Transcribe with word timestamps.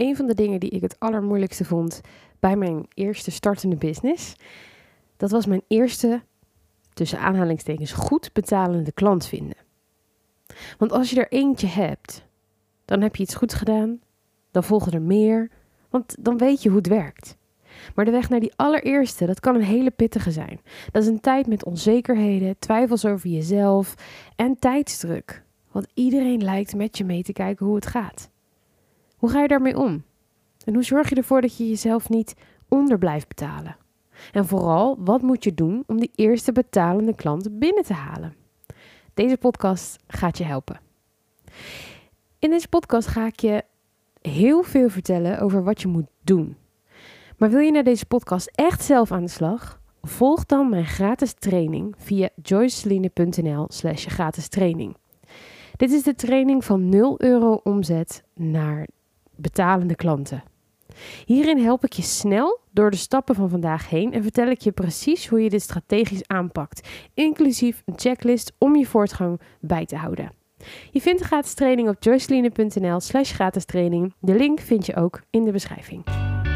een 0.00 0.16
van 0.16 0.26
de 0.26 0.34
dingen 0.34 0.60
die 0.60 0.70
ik 0.70 0.82
het 0.82 0.96
allermoeilijkste 0.98 1.64
vond 1.64 2.00
bij 2.40 2.56
mijn 2.56 2.86
eerste 2.94 3.30
startende 3.30 3.76
business. 3.76 4.34
Dat 5.16 5.30
was 5.30 5.46
mijn 5.46 5.62
eerste, 5.68 6.22
tussen 6.92 7.18
aanhalingstekens, 7.18 7.92
goed 7.92 8.32
betalende 8.32 8.92
klant 8.92 9.26
vinden. 9.26 9.56
Want 10.78 10.92
als 10.92 11.10
je 11.10 11.20
er 11.20 11.32
eentje 11.32 11.66
hebt, 11.66 12.26
dan 12.84 13.00
heb 13.00 13.16
je 13.16 13.22
iets 13.22 13.34
goed 13.34 13.54
gedaan, 13.54 14.00
dan 14.50 14.64
volgen 14.64 14.92
er 14.92 15.02
meer, 15.02 15.50
want 15.90 16.16
dan 16.20 16.38
weet 16.38 16.62
je 16.62 16.68
hoe 16.68 16.78
het 16.78 16.86
werkt. 16.86 17.36
Maar 17.94 18.04
de 18.04 18.10
weg 18.10 18.28
naar 18.28 18.40
die 18.40 18.52
allereerste, 18.56 19.26
dat 19.26 19.40
kan 19.40 19.54
een 19.54 19.62
hele 19.62 19.90
pittige 19.90 20.30
zijn. 20.30 20.60
Dat 20.92 21.02
is 21.02 21.08
een 21.08 21.20
tijd 21.20 21.46
met 21.46 21.64
onzekerheden, 21.64 22.58
twijfels 22.58 23.04
over 23.04 23.28
jezelf 23.28 23.94
en 24.36 24.58
tijdsdruk. 24.58 25.44
Want 25.72 25.86
iedereen 25.94 26.44
lijkt 26.44 26.74
met 26.74 26.98
je 26.98 27.04
mee 27.04 27.22
te 27.22 27.32
kijken 27.32 27.66
hoe 27.66 27.74
het 27.74 27.86
gaat. 27.86 28.30
Hoe 29.18 29.30
ga 29.30 29.42
je 29.42 29.48
daarmee 29.48 29.78
om? 29.78 30.04
En 30.64 30.74
hoe 30.74 30.82
zorg 30.82 31.08
je 31.08 31.14
ervoor 31.14 31.40
dat 31.40 31.56
je 31.56 31.68
jezelf 31.68 32.08
niet 32.08 32.34
onder 32.68 32.98
blijft 32.98 33.28
betalen? 33.28 33.76
En 34.32 34.46
vooral, 34.46 34.96
wat 34.98 35.22
moet 35.22 35.44
je 35.44 35.54
doen 35.54 35.84
om 35.86 36.00
die 36.00 36.10
eerste 36.14 36.52
betalende 36.52 37.14
klant 37.14 37.58
binnen 37.58 37.84
te 37.84 37.92
halen? 37.92 38.34
Deze 39.14 39.36
podcast 39.36 39.98
gaat 40.06 40.38
je 40.38 40.44
helpen. 40.44 40.80
In 42.38 42.50
deze 42.50 42.68
podcast 42.68 43.08
ga 43.08 43.26
ik 43.26 43.40
je 43.40 43.64
heel 44.20 44.62
veel 44.62 44.88
vertellen 44.88 45.40
over 45.40 45.64
wat 45.64 45.80
je 45.80 45.88
moet 45.88 46.08
doen. 46.22 46.56
Maar 47.36 47.50
wil 47.50 47.60
je 47.60 47.70
naar 47.70 47.84
deze 47.84 48.06
podcast 48.06 48.50
echt 48.54 48.84
zelf 48.84 49.12
aan 49.12 49.24
de 49.24 49.30
slag? 49.30 49.80
Volg 50.02 50.46
dan 50.46 50.68
mijn 50.70 50.86
gratis 50.86 51.32
training 51.32 51.94
via 51.98 52.28
joyceline.nl 52.42 53.66
slash 53.68 54.06
gratis 54.06 54.48
training. 54.48 54.96
Dit 55.76 55.90
is 55.90 56.02
de 56.02 56.14
training 56.14 56.64
van 56.64 56.88
0 56.88 57.22
euro 57.22 57.60
omzet 57.64 58.24
naar 58.34 58.86
betalende 59.40 59.94
klanten. 59.94 60.42
Hierin 61.24 61.58
help 61.58 61.84
ik 61.84 61.92
je 61.92 62.02
snel 62.02 62.60
door 62.72 62.90
de 62.90 62.96
stappen 62.96 63.34
van 63.34 63.48
vandaag 63.48 63.88
heen 63.88 64.12
en 64.12 64.22
vertel 64.22 64.46
ik 64.46 64.60
je 64.60 64.72
precies 64.72 65.28
hoe 65.28 65.42
je 65.42 65.50
dit 65.50 65.62
strategisch 65.62 66.26
aanpakt, 66.26 66.88
inclusief 67.14 67.82
een 67.86 67.98
checklist 67.98 68.52
om 68.58 68.76
je 68.76 68.86
voortgang 68.86 69.40
bij 69.60 69.86
te 69.86 69.96
houden. 69.96 70.32
Je 70.90 71.00
vindt 71.00 71.18
de 71.18 71.24
gratis 71.24 71.54
training 71.54 71.88
op 71.88 72.02
joyceline.nl 72.02 73.00
slash 73.00 73.32
gratis 73.32 73.64
training. 73.64 74.14
De 74.20 74.34
link 74.34 74.60
vind 74.60 74.86
je 74.86 74.96
ook 74.96 75.22
in 75.30 75.44
de 75.44 75.52
beschrijving. 75.52 76.04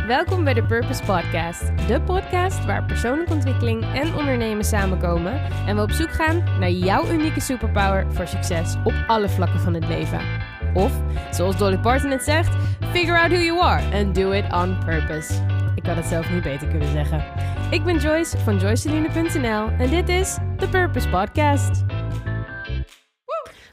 Welkom 0.07 0.45
bij 0.45 0.55
de 0.55 0.65
Purpose 0.65 1.03
Podcast. 1.03 1.67
De 1.89 2.03
podcast 2.03 2.65
waar 2.65 2.85
persoonlijke 2.85 3.33
ontwikkeling 3.33 3.85
en 3.85 4.15
ondernemen 4.15 4.65
samenkomen. 4.65 5.33
En 5.67 5.77
we 5.77 5.83
op 5.83 5.91
zoek 5.91 6.11
gaan 6.11 6.59
naar 6.59 6.71
jouw 6.71 7.11
unieke 7.11 7.41
superpower 7.41 8.13
voor 8.13 8.27
succes 8.27 8.77
op 8.85 9.05
alle 9.07 9.29
vlakken 9.29 9.61
van 9.61 9.75
het 9.75 9.89
leven. 9.89 10.52
Of, 10.75 10.93
zoals 11.31 11.57
Dolly 11.57 11.79
Parton 11.79 12.11
het 12.11 12.23
zegt, 12.23 12.57
figure 12.93 13.19
out 13.19 13.31
who 13.31 13.41
you 13.41 13.61
are 13.61 14.05
and 14.05 14.15
do 14.15 14.31
it 14.31 14.53
on 14.53 14.79
purpose. 14.85 15.33
Ik 15.75 15.87
had 15.87 15.97
het 15.97 16.07
zelf 16.07 16.31
niet 16.31 16.43
beter 16.43 16.69
kunnen 16.69 16.89
zeggen. 16.89 17.25
Ik 17.71 17.85
ben 17.85 17.99
Joyce 17.99 18.39
van 18.39 18.59
joyceline.nl 18.59 19.69
en 19.79 19.91
dit 19.91 20.09
is 20.09 20.37
de 20.57 20.69
Purpose 20.69 21.09
Podcast. 21.09 21.85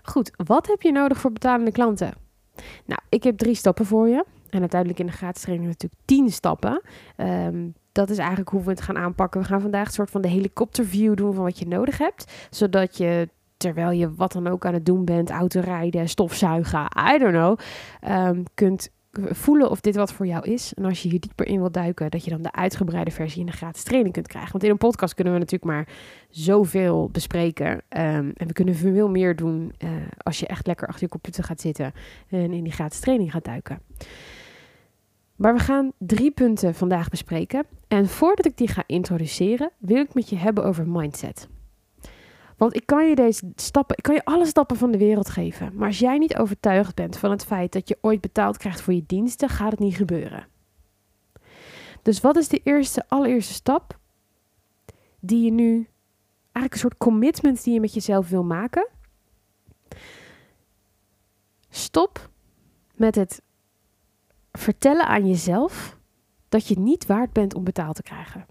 Goed, 0.04 0.32
wat 0.46 0.68
heb 0.68 0.82
je 0.82 0.92
nodig 0.92 1.18
voor 1.18 1.32
betalende 1.32 1.72
klanten? 1.72 2.14
Nou, 2.86 3.02
ik 3.10 3.24
heb 3.24 3.38
drie 3.38 3.56
stappen 3.56 3.86
voor 3.86 4.08
je. 4.08 4.26
En 4.50 4.60
uiteindelijk 4.60 5.00
in 5.00 5.06
de 5.06 5.12
gratis 5.12 5.42
training 5.42 5.68
natuurlijk 5.68 6.02
tien 6.06 6.30
stappen. 6.30 6.82
Ehm, 7.16 7.68
dat 7.92 8.10
is 8.10 8.18
eigenlijk 8.18 8.50
hoe 8.50 8.64
we 8.64 8.70
het 8.70 8.82
gaan 8.82 8.98
aanpakken. 8.98 9.42
We 9.42 9.48
gaan 9.48 9.62
vandaag 9.62 9.88
een 9.88 9.94
soort 9.94 10.10
van 10.10 10.22
de 10.22 10.28
helikopterview 10.28 11.16
doen 11.16 11.34
van 11.34 11.44
wat 11.44 11.60
je 11.60 11.68
nodig 11.68 11.98
hebt. 11.98 12.48
Zodat 12.50 12.98
je, 12.98 13.30
terwijl 13.60 13.92
je 13.92 14.14
wat 14.14 14.32
dan 14.32 14.48
ook 14.48 14.66
aan 14.66 14.74
het 14.74 14.86
doen 14.86 15.06
bent, 15.06 15.30
autorijden, 15.30 16.10
stofzuigen, 16.10 16.88
I 17.14 17.18
don't 17.18 17.34
know, 17.34 17.58
um, 18.08 18.44
kunt 18.54 18.90
voelen 19.12 19.70
of 19.70 19.82
dit 19.82 19.96
wat 19.96 20.14
voor 20.14 20.26
jou 20.26 20.52
is. 20.52 20.74
En 20.74 20.86
als 20.86 21.04
je 21.04 21.10
hier 21.10 21.20
dieper 21.20 21.48
in 21.48 21.60
wilt 21.60 21.74
duiken, 21.74 22.12
dat 22.12 22.24
je 22.24 22.30
dan 22.30 22.42
de 22.42 22.52
uitgebreide 22.52 23.12
versie 23.12 23.40
in 23.40 23.46
de 23.46 23.52
gratis 23.52 23.84
training 23.84 24.14
kunt 24.14 24.28
krijgen. 24.28 24.52
Want 24.52 24.64
in 24.64 24.70
een 24.70 24.78
podcast 24.78 25.14
kunnen 25.14 25.34
we 25.34 25.40
natuurlijk 25.40 25.72
maar 25.72 25.88
zoveel 26.30 27.10
bespreken. 27.12 27.72
Um, 27.72 27.82
en 28.36 28.48
we 28.48 28.54
kunnen 28.54 28.76
veel 28.76 29.10
meer 29.10 29.36
doen 29.36 29.74
uh, 29.80 29.90
als 30.18 30.40
je 30.40 30.48
echt 30.48 30.68
lekker 30.68 30.88
achter 30.88 31.04
je 31.04 31.10
computer 31.10 31.44
gaat 31.44 31.62
zitten 31.62 31.94
en 32.30 32.52
in 32.52 32.64
die 32.64 32.74
gratis 32.74 33.00
training 33.00 33.32
gaat 33.32 33.46
duiken. 33.46 33.82
Maar 35.36 35.54
we 35.54 35.60
gaan 35.60 35.92
drie 35.98 36.32
punten 36.32 36.76
vandaag 36.76 37.10
bespreken. 37.10 37.66
En 37.88 38.08
voordat 38.08 38.46
ik 38.46 38.58
die 38.58 38.68
ga 38.68 38.84
introduceren, 38.86 39.72
wil 39.78 40.02
ik 40.02 40.14
met 40.14 40.30
je 40.30 40.36
hebben 40.36 40.64
over 40.64 40.88
mindset. 40.88 41.48
Want 42.60 42.76
ik 42.76 42.86
kan 42.86 43.10
je 43.10 43.16
deze 43.16 43.52
stappen, 43.56 43.98
ik 43.98 44.04
kan 44.04 44.16
je 44.16 44.26
alle 44.26 44.46
stappen 44.46 44.78
van 44.78 44.92
de 44.92 44.98
wereld 44.98 45.30
geven. 45.30 45.72
Maar 45.76 45.88
als 45.88 46.00
jij 46.00 46.18
niet 46.18 46.38
overtuigd 46.38 46.96
bent 46.96 47.18
van 47.18 47.32
het 47.32 47.46
feit 47.46 47.72
dat 47.72 47.88
je 47.88 47.98
ooit 48.02 48.22
betaald 48.22 48.58
krijgt 48.58 48.82
voor 48.82 48.94
je 48.94 49.04
diensten, 49.06 49.50
gaat 49.50 49.72
het 49.72 49.80
niet 49.80 49.96
gebeuren. 49.96 50.48
Dus 52.02 52.22
wat 52.22 52.36
is 52.36 52.48
de 52.48 52.62
eerste, 52.64 53.06
allereerste 53.08 53.54
stap 53.54 54.00
die 55.20 55.44
je 55.44 55.52
nu, 55.52 55.74
eigenlijk 56.42 56.74
een 56.74 56.80
soort 56.80 56.98
commitment 56.98 57.64
die 57.64 57.74
je 57.74 57.80
met 57.80 57.94
jezelf 57.94 58.30
wil 58.30 58.44
maken? 58.44 58.88
Stop 61.70 62.30
met 62.96 63.16
het 63.16 63.42
vertellen 64.52 65.08
aan 65.08 65.28
jezelf 65.28 65.98
dat 66.50 66.68
je 66.68 66.80
niet 66.80 67.06
waard 67.06 67.34
bent 67.34 67.54
om 67.54 67.64
betaald 67.64 67.96
te 67.96 68.04
krijgen. 68.04 68.46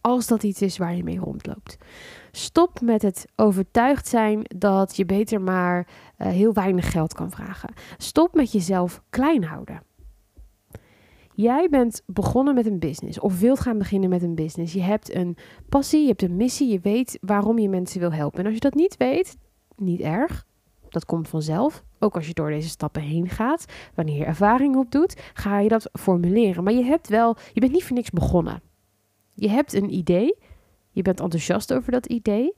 Als 0.00 0.26
dat 0.26 0.42
iets 0.42 0.62
is 0.62 0.78
waar 0.78 0.94
je 0.94 1.04
mee 1.04 1.18
rondloopt. 1.18 1.78
Stop 2.34 2.80
met 2.80 3.02
het 3.02 3.26
overtuigd 3.36 4.08
zijn 4.08 4.42
dat 4.56 4.96
je 4.96 5.06
beter 5.06 5.40
maar 5.40 5.86
uh, 6.18 6.26
heel 6.26 6.52
weinig 6.52 6.90
geld 6.90 7.14
kan 7.14 7.30
vragen. 7.30 7.74
Stop 7.98 8.34
met 8.34 8.52
jezelf 8.52 9.02
klein 9.10 9.44
houden. 9.44 9.82
Jij 11.34 11.68
bent 11.70 12.02
begonnen 12.06 12.54
met 12.54 12.66
een 12.66 12.78
business 12.78 13.20
of 13.20 13.40
wilt 13.40 13.60
gaan 13.60 13.78
beginnen 13.78 14.08
met 14.10 14.22
een 14.22 14.34
business. 14.34 14.72
Je 14.72 14.82
hebt 14.82 15.14
een 15.14 15.36
passie, 15.68 16.00
je 16.00 16.08
hebt 16.08 16.22
een 16.22 16.36
missie, 16.36 16.68
je 16.68 16.80
weet 16.80 17.18
waarom 17.20 17.58
je 17.58 17.68
mensen 17.68 18.00
wil 18.00 18.12
helpen. 18.12 18.38
En 18.38 18.44
als 18.44 18.54
je 18.54 18.60
dat 18.60 18.74
niet 18.74 18.96
weet, 18.96 19.36
niet 19.76 20.00
erg. 20.00 20.46
Dat 20.88 21.04
komt 21.04 21.28
vanzelf. 21.28 21.84
Ook 21.98 22.14
als 22.14 22.26
je 22.26 22.34
door 22.34 22.50
deze 22.50 22.68
stappen 22.68 23.02
heen 23.02 23.28
gaat, 23.28 23.64
wanneer 23.94 24.16
je 24.16 24.24
ervaring 24.24 24.76
opdoet, 24.76 25.20
ga 25.34 25.58
je 25.58 25.68
dat 25.68 25.90
formuleren. 25.92 26.64
Maar 26.64 26.72
je 26.72 26.84
hebt 26.84 27.08
wel, 27.08 27.36
je 27.52 27.60
bent 27.60 27.72
niet 27.72 27.84
voor 27.84 27.96
niks 27.96 28.10
begonnen. 28.10 28.62
Je 29.34 29.48
hebt 29.48 29.72
een 29.72 29.94
idee, 29.94 30.36
je 30.92 31.02
bent 31.02 31.20
enthousiast 31.20 31.72
over 31.72 31.92
dat 31.92 32.06
idee. 32.06 32.54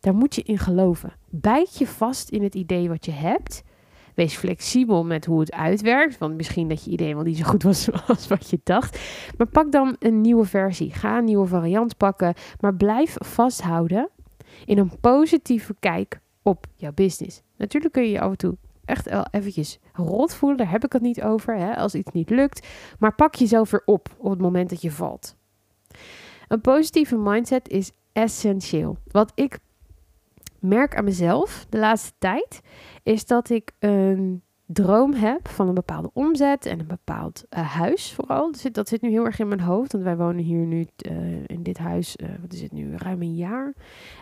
Daar 0.00 0.14
moet 0.14 0.34
je 0.34 0.42
in 0.42 0.58
geloven. 0.58 1.12
Bijt 1.28 1.78
je 1.78 1.86
vast 1.86 2.28
in 2.28 2.42
het 2.42 2.54
idee 2.54 2.88
wat 2.88 3.04
je 3.04 3.12
hebt. 3.12 3.62
Wees 4.14 4.36
flexibel 4.36 5.04
met 5.04 5.24
hoe 5.24 5.40
het 5.40 5.52
uitwerkt. 5.52 6.18
Want 6.18 6.36
misschien 6.36 6.68
dat 6.68 6.84
je 6.84 6.90
idee 6.90 7.14
wel 7.14 7.24
niet 7.24 7.36
zo 7.36 7.44
goed 7.44 7.62
was 7.62 7.92
als 8.06 8.28
wat 8.28 8.50
je 8.50 8.60
dacht. 8.64 9.00
Maar 9.36 9.46
pak 9.46 9.72
dan 9.72 9.96
een 9.98 10.20
nieuwe 10.20 10.44
versie. 10.44 10.92
Ga 10.92 11.18
een 11.18 11.24
nieuwe 11.24 11.46
variant 11.46 11.96
pakken. 11.96 12.34
Maar 12.60 12.74
blijf 12.74 13.16
vasthouden 13.18 14.10
in 14.64 14.78
een 14.78 14.92
positieve 15.00 15.74
kijk 15.78 16.20
op 16.42 16.66
jouw 16.76 16.92
business. 16.92 17.42
Natuurlijk 17.56 17.92
kun 17.92 18.02
je 18.02 18.10
je 18.10 18.20
af 18.20 18.30
en 18.30 18.36
toe 18.36 18.56
echt 18.84 19.08
wel 19.08 19.26
eventjes 19.30 19.78
rot 19.92 20.34
voelen. 20.34 20.58
Daar 20.58 20.70
heb 20.70 20.84
ik 20.84 20.92
het 20.92 21.02
niet 21.02 21.22
over. 21.22 21.56
Hè, 21.56 21.76
als 21.76 21.94
iets 21.94 22.12
niet 22.12 22.30
lukt. 22.30 22.66
Maar 22.98 23.14
pak 23.14 23.34
jezelf 23.34 23.70
weer 23.70 23.82
op 23.84 24.08
op 24.18 24.30
het 24.30 24.40
moment 24.40 24.70
dat 24.70 24.82
je 24.82 24.90
valt. 24.90 25.38
Een 26.50 26.60
positieve 26.60 27.16
mindset 27.16 27.68
is 27.68 27.90
essentieel. 28.12 28.96
Wat 29.06 29.32
ik 29.34 29.58
merk 30.58 30.96
aan 30.96 31.04
mezelf 31.04 31.66
de 31.68 31.78
laatste 31.78 32.12
tijd, 32.18 32.60
is 33.02 33.26
dat 33.26 33.50
ik 33.50 33.72
een 33.78 34.42
droom 34.66 35.12
heb 35.12 35.48
van 35.48 35.68
een 35.68 35.74
bepaalde 35.74 36.10
omzet 36.12 36.66
en 36.66 36.80
een 36.80 36.86
bepaald 36.86 37.44
uh, 37.50 37.74
huis 37.74 38.12
vooral. 38.12 38.50
Dat 38.50 38.60
zit, 38.60 38.74
dat 38.74 38.88
zit 38.88 39.02
nu 39.02 39.08
heel 39.08 39.24
erg 39.24 39.38
in 39.38 39.48
mijn 39.48 39.60
hoofd, 39.60 39.92
want 39.92 40.04
wij 40.04 40.16
wonen 40.16 40.44
hier 40.44 40.66
nu 40.66 40.86
uh, 41.10 41.12
in 41.46 41.62
dit 41.62 41.78
huis, 41.78 42.16
uh, 42.16 42.28
wat 42.40 42.52
is 42.52 42.62
het 42.62 42.72
nu, 42.72 42.96
ruim 42.96 43.22
een 43.22 43.34
jaar. 43.34 43.74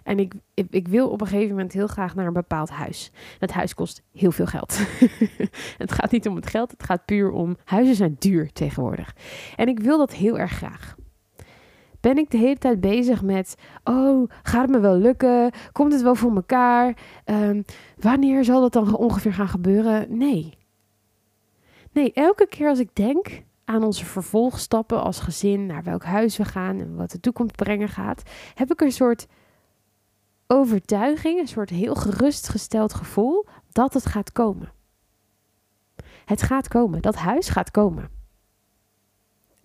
En 0.02 0.18
ik, 0.18 0.34
ik, 0.54 0.66
ik, 0.70 0.88
wil 0.88 1.08
op 1.08 1.20
een 1.20 1.26
gegeven 1.26 1.50
moment 1.50 1.72
heel 1.72 1.86
graag 1.86 2.14
naar 2.14 2.26
een 2.26 2.32
bepaald 2.32 2.70
huis. 2.70 3.10
Dat 3.38 3.50
huis 3.50 3.74
kost 3.74 4.02
heel 4.12 4.32
veel 4.32 4.46
geld. 4.46 4.78
het 5.84 5.92
gaat 5.92 6.10
niet 6.10 6.28
om 6.28 6.36
het 6.36 6.46
geld, 6.46 6.70
het 6.70 6.82
gaat 6.82 7.04
puur 7.04 7.30
om, 7.30 7.56
huizen 7.64 7.94
zijn 7.94 8.16
duur 8.18 8.52
tegenwoordig. 8.52 9.14
En 9.56 9.68
ik 9.68 9.80
wil 9.80 9.98
dat 9.98 10.14
heel 10.14 10.38
erg 10.38 10.52
graag 10.52 10.96
ben 12.00 12.18
ik 12.18 12.30
de 12.30 12.36
hele 12.36 12.58
tijd 12.58 12.80
bezig 12.80 13.22
met: 13.22 13.54
oh, 13.84 14.30
gaat 14.42 14.62
het 14.62 14.70
me 14.70 14.78
wel 14.78 14.96
lukken? 14.96 15.50
Komt 15.72 15.92
het 15.92 16.02
wel 16.02 16.14
voor 16.14 16.34
elkaar? 16.34 16.96
Um, 17.24 17.64
wanneer 17.96 18.44
zal 18.44 18.60
dat 18.60 18.72
dan 18.72 18.96
ongeveer 18.96 19.32
gaan 19.32 19.48
gebeuren? 19.48 20.18
Nee. 20.18 20.56
Nee, 21.92 22.12
elke 22.12 22.46
keer 22.46 22.68
als 22.68 22.78
ik 22.78 22.94
denk 22.94 23.42
aan 23.64 23.84
onze 23.84 24.04
vervolgstappen 24.04 25.02
als 25.02 25.20
gezin, 25.20 25.66
naar 25.66 25.82
welk 25.82 26.04
huis 26.04 26.36
we 26.36 26.44
gaan 26.44 26.80
en 26.80 26.96
wat 26.96 27.10
de 27.10 27.20
toekomst 27.20 27.56
brengen 27.56 27.88
gaat, 27.88 28.22
heb 28.54 28.72
ik 28.72 28.80
een 28.80 28.92
soort 28.92 29.26
overtuiging, 30.46 31.40
een 31.40 31.48
soort 31.48 31.70
heel 31.70 31.94
gerustgesteld 31.94 32.94
gevoel 32.94 33.46
dat 33.72 33.94
het 33.94 34.06
gaat 34.06 34.32
komen. 34.32 34.72
Het 36.24 36.42
gaat 36.42 36.68
komen, 36.68 37.02
dat 37.02 37.14
huis 37.14 37.48
gaat 37.48 37.70
komen 37.70 38.17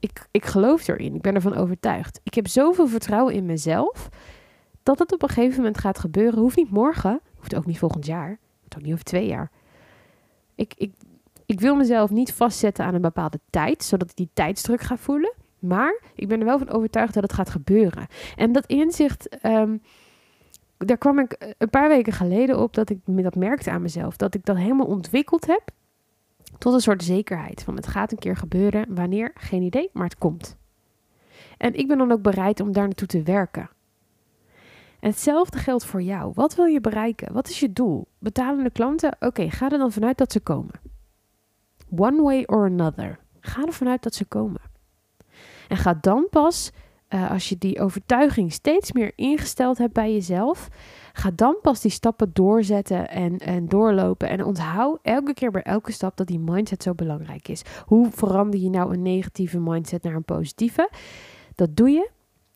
ik, 0.04 0.28
ik 0.32 0.46
geloof 0.46 0.88
erin. 0.88 1.16
Ik 1.16 1.22
ben 1.22 1.36
ervan 1.36 1.56
overtuigd. 1.56 2.20
Ik 2.24 2.34
heb 2.34 2.48
zoveel 2.48 2.88
vertrouwen 2.88 3.34
in 3.34 3.46
mezelf. 3.46 4.10
Dat 4.84 5.00
het 5.00 5.14
op 5.14 5.22
een 5.22 5.30
gegeven 5.30 5.58
moment 5.58 5.78
gaat 5.78 6.00
gebeuren. 6.00 6.40
Hoeft 6.40 6.58
niet 6.58 6.70
morgen. 6.70 7.22
Hoeft 7.36 7.56
ook 7.56 7.66
niet 7.66 7.78
volgend 7.78 8.06
jaar. 8.06 8.40
Hoeft 8.60 8.76
ook 8.76 8.82
niet 8.82 8.92
over 8.92 9.04
twee 9.04 9.28
jaar. 9.28 9.52
Ik, 10.56 10.74
ik, 10.78 10.94
Ik 11.46 11.60
wil 11.60 11.76
mezelf 11.76 12.10
niet 12.10 12.34
vastzetten 12.34 12.86
aan 12.86 12.94
een 12.94 13.02
bepaalde 13.02 13.40
tijd, 13.50 13.84
zodat 13.84 14.10
ik 14.10 14.16
die 14.16 14.30
tijdsdruk 14.34 14.82
ga 14.82 14.98
voelen. 14.98 15.34
Maar 15.60 16.02
ik 16.16 16.28
ben 16.28 16.40
er 16.40 16.46
wel 16.46 16.58
van 16.58 16.70
overtuigd 16.70 17.14
dat 17.14 17.24
het 17.24 17.34
gaat 17.34 17.50
gebeuren. 17.50 18.08
En 18.36 18.52
dat 18.52 18.66
inzicht, 18.66 19.30
ehm, 19.30 19.78
daar 20.78 20.98
kwam 20.98 21.20
ik 21.20 21.56
een 21.58 21.70
paar 21.70 21.90
weken 21.90 22.14
geleden 22.14 22.60
op 22.60 22.74
dat 22.74 22.90
ik 22.90 23.00
dat 23.06 23.36
merkte 23.36 23.72
aan 23.72 23.82
mezelf. 23.82 24.18
Dat 24.18 24.36
ik 24.36 24.46
dat 24.46 24.58
helemaal 24.58 24.88
ontwikkeld 24.88 25.46
heb 25.46 25.72
tot 26.64 26.74
een 26.74 26.80
soort 26.80 27.04
zekerheid. 27.04 27.64
Van 27.64 27.76
het 27.76 27.88
gaat 27.88 28.12
een 28.12 28.18
keer 28.18 28.38
gebeuren. 28.38 28.96
Wanneer? 28.96 29.32
Geen 29.36 29.62
idee, 29.62 29.90
maar 29.94 30.04
het 30.04 30.18
komt. 30.18 30.58
En 31.58 31.74
ik 31.74 31.88
ben 31.88 31.98
dan 31.98 32.12
ook 32.12 32.22
bereid 32.22 32.60
om 32.60 32.72
daar 32.72 32.84
naartoe 32.84 33.08
te 33.08 33.24
werken. 33.24 33.70
En 35.00 35.10
hetzelfde 35.10 35.58
geldt 35.58 35.86
voor 35.86 36.02
jou. 36.02 36.32
Wat 36.36 36.56
wil 36.56 36.66
je 36.66 36.82
bereiken? 36.82 37.34
Wat 37.34 37.50
is 37.50 37.60
je 37.60 37.74
doel? 37.74 38.08
Betalende 38.20 38.70
klanten? 38.70 39.16
Oké, 39.20 39.50
ga 39.50 39.72
er 39.72 39.78
dan 39.78 39.92
vanuit 39.92 40.18
dat 40.18 40.32
ze 40.32 40.40
komen. 40.40 40.74
One 41.96 42.22
way 42.22 42.44
or 42.46 42.66
another. 42.66 43.20
Ga 43.40 43.66
er 43.66 43.74
vanuit 43.74 44.04
dat 44.04 44.16
ze 44.16 44.26
komen. 44.26 44.62
En 45.68 45.78
ga 45.78 45.98
dan 46.02 46.28
pas, 46.30 46.72
uh, 47.10 47.32
als 47.32 47.50
je 47.50 47.58
die 47.58 47.80
overtuiging 47.80 48.52
steeds 48.52 48.92
meer 48.92 49.12
ingesteld 49.16 49.78
hebt 49.78 49.94
bij 49.94 50.14
jezelf, 50.14 50.70
ga 51.16 51.32
dan 51.36 51.56
pas 51.62 51.82
die 51.82 51.92
stappen 51.92 52.30
doorzetten 52.34 53.10
en, 53.10 53.38
en 53.38 53.68
doorlopen. 53.68 54.30
En 54.30 54.44
onthoud 54.44 55.00
elke 55.02 55.34
keer 55.34 55.52
bij 55.52 55.62
elke 55.62 55.92
stap 55.92 56.18
dat 56.18 56.28
die 56.28 56.40
mindset 56.40 56.84
zo 56.84 56.94
belangrijk 56.94 57.48
is. 57.48 57.62
Hoe 57.86 58.12
verander 58.12 58.60
je 58.60 58.70
nou 58.70 58.94
een 58.94 59.02
negatieve 59.02 59.60
mindset 59.60 60.04
naar 60.04 60.16
een 60.16 60.24
positieve? 60.24 60.90
Dat 61.56 61.76
doe 61.76 61.90
je 61.90 62.10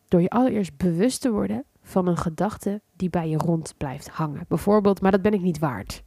door 0.07 0.21
je 0.21 0.29
allereerst 0.29 0.77
bewust 0.77 1.21
te 1.21 1.31
worden 1.31 1.63
van 1.81 2.07
een 2.07 2.17
gedachte 2.17 2.81
die 2.95 3.09
bij 3.09 3.29
je 3.29 3.37
rond 3.37 3.73
blijft 3.77 4.09
hangen. 4.09 4.45
Bijvoorbeeld, 4.47 5.01
maar 5.01 5.11
dat 5.11 5.21
ben 5.21 5.33
ik 5.33 5.41
niet 5.41 5.59
waard. 5.59 6.03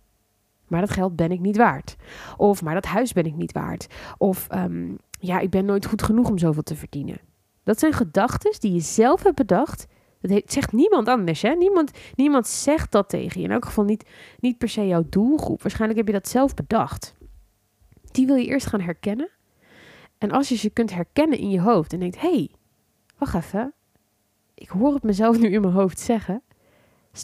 Maar 0.66 0.80
dat 0.80 0.90
geld 0.90 1.16
ben 1.16 1.30
ik 1.30 1.40
niet 1.40 1.56
waard. 1.56 1.96
Of, 2.36 2.62
maar 2.62 2.74
dat 2.74 2.84
huis 2.84 3.12
ben 3.12 3.24
ik 3.24 3.36
niet 3.36 3.52
waard. 3.52 3.86
Of, 4.18 4.46
um, 4.54 4.96
ja, 5.18 5.38
ik 5.38 5.50
ben 5.50 5.64
nooit 5.64 5.86
goed 5.86 6.02
genoeg 6.02 6.28
om 6.28 6.38
zoveel 6.38 6.62
te 6.62 6.76
verdienen. 6.76 7.20
Dat 7.62 7.78
zijn 7.78 7.92
gedachten 7.92 8.60
die 8.60 8.72
je 8.72 8.80
zelf 8.80 9.22
hebt 9.22 9.36
bedacht. 9.36 9.86
Dat 10.20 10.42
zegt 10.44 10.72
niemand 10.72 11.08
anders. 11.08 11.42
Hè? 11.42 11.54
Niemand, 11.54 11.90
niemand 12.14 12.46
zegt 12.46 12.92
dat 12.92 13.08
tegen 13.08 13.40
je. 13.40 13.46
In 13.46 13.52
elk 13.52 13.64
geval 13.64 13.84
niet, 13.84 14.08
niet 14.38 14.58
per 14.58 14.68
se 14.68 14.86
jouw 14.86 15.04
doelgroep. 15.08 15.62
Waarschijnlijk 15.62 15.98
heb 15.98 16.08
je 16.08 16.20
dat 16.20 16.28
zelf 16.28 16.54
bedacht. 16.54 17.14
Die 18.10 18.26
wil 18.26 18.34
je 18.34 18.46
eerst 18.46 18.66
gaan 18.66 18.80
herkennen. 18.80 19.30
En 20.18 20.30
als 20.30 20.48
je 20.48 20.56
ze 20.56 20.70
kunt 20.70 20.94
herkennen 20.94 21.38
in 21.38 21.50
je 21.50 21.60
hoofd 21.60 21.92
en 21.92 21.98
denkt: 21.98 22.20
hé, 22.20 22.30
hey, 22.30 22.50
wacht 23.18 23.34
even. 23.34 23.72
Ik 24.54 24.68
hoor 24.68 24.94
het 24.94 25.02
mezelf 25.02 25.38
nu 25.38 25.48
in 25.48 25.60
mijn 25.60 25.72
hoofd 25.72 26.00
zeggen. 26.00 26.42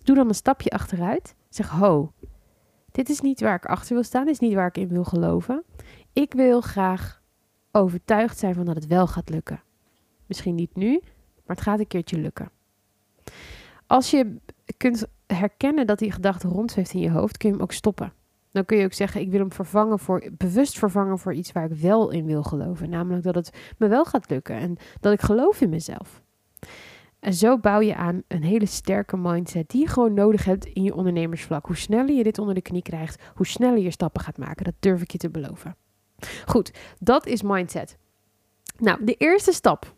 Doe 0.04 0.16
dan 0.16 0.28
een 0.28 0.34
stapje 0.34 0.70
achteruit. 0.70 1.34
Zeg: 1.48 1.68
ho, 1.68 2.12
dit 2.92 3.08
is 3.08 3.20
niet 3.20 3.40
waar 3.40 3.54
ik 3.54 3.66
achter 3.66 3.94
wil 3.94 4.04
staan. 4.04 4.24
Dit 4.24 4.34
is 4.34 4.40
niet 4.40 4.54
waar 4.54 4.66
ik 4.66 4.78
in 4.78 4.88
wil 4.88 5.04
geloven. 5.04 5.64
Ik 6.12 6.32
wil 6.32 6.60
graag 6.60 7.22
overtuigd 7.72 8.38
zijn 8.38 8.54
van 8.54 8.64
dat 8.64 8.74
het 8.74 8.86
wel 8.86 9.06
gaat 9.06 9.28
lukken. 9.28 9.62
Misschien 10.26 10.54
niet 10.54 10.76
nu, 10.76 11.00
maar 11.46 11.56
het 11.56 11.60
gaat 11.60 11.78
een 11.78 11.86
keertje 11.86 12.18
lukken. 12.18 12.50
Als 13.86 14.10
je 14.10 14.36
kunt 14.76 15.06
herkennen 15.26 15.86
dat 15.86 15.98
die 15.98 16.12
gedachte 16.12 16.48
rondzeeft 16.48 16.92
in 16.92 17.00
je 17.00 17.10
hoofd, 17.10 17.36
kun 17.36 17.48
je 17.48 17.54
hem 17.54 17.64
ook 17.64 17.72
stoppen. 17.72 18.12
Dan 18.52 18.64
kun 18.64 18.76
je 18.76 18.84
ook 18.84 18.92
zeggen: 18.92 19.20
Ik 19.20 19.30
wil 19.30 19.40
hem 19.40 19.52
vervangen 19.52 19.98
voor, 19.98 20.30
bewust 20.32 20.78
vervangen 20.78 21.18
voor 21.18 21.34
iets 21.34 21.52
waar 21.52 21.70
ik 21.70 21.76
wel 21.76 22.10
in 22.10 22.26
wil 22.26 22.42
geloven. 22.42 22.90
Namelijk 22.90 23.24
dat 23.24 23.34
het 23.34 23.50
me 23.78 23.88
wel 23.88 24.04
gaat 24.04 24.30
lukken 24.30 24.56
en 24.56 24.76
dat 25.00 25.12
ik 25.12 25.20
geloof 25.20 25.60
in 25.60 25.68
mezelf. 25.68 26.22
En 27.20 27.34
zo 27.34 27.58
bouw 27.58 27.80
je 27.80 27.94
aan 27.94 28.22
een 28.28 28.42
hele 28.42 28.66
sterke 28.66 29.16
mindset 29.16 29.70
die 29.70 29.80
je 29.80 29.88
gewoon 29.88 30.14
nodig 30.14 30.44
hebt 30.44 30.64
in 30.64 30.82
je 30.82 30.94
ondernemersvlak. 30.94 31.66
Hoe 31.66 31.76
sneller 31.76 32.14
je 32.14 32.22
dit 32.22 32.38
onder 32.38 32.54
de 32.54 32.62
knie 32.62 32.82
krijgt, 32.82 33.22
hoe 33.34 33.46
sneller 33.46 33.78
je 33.78 33.90
stappen 33.90 34.22
gaat 34.22 34.38
maken. 34.38 34.64
Dat 34.64 34.74
durf 34.80 35.02
ik 35.02 35.10
je 35.10 35.18
te 35.18 35.30
beloven. 35.30 35.76
Goed, 36.46 36.72
dat 36.98 37.26
is 37.26 37.42
mindset. 37.42 37.98
Nou, 38.78 39.04
de 39.04 39.14
eerste 39.14 39.52
stap 39.52 39.94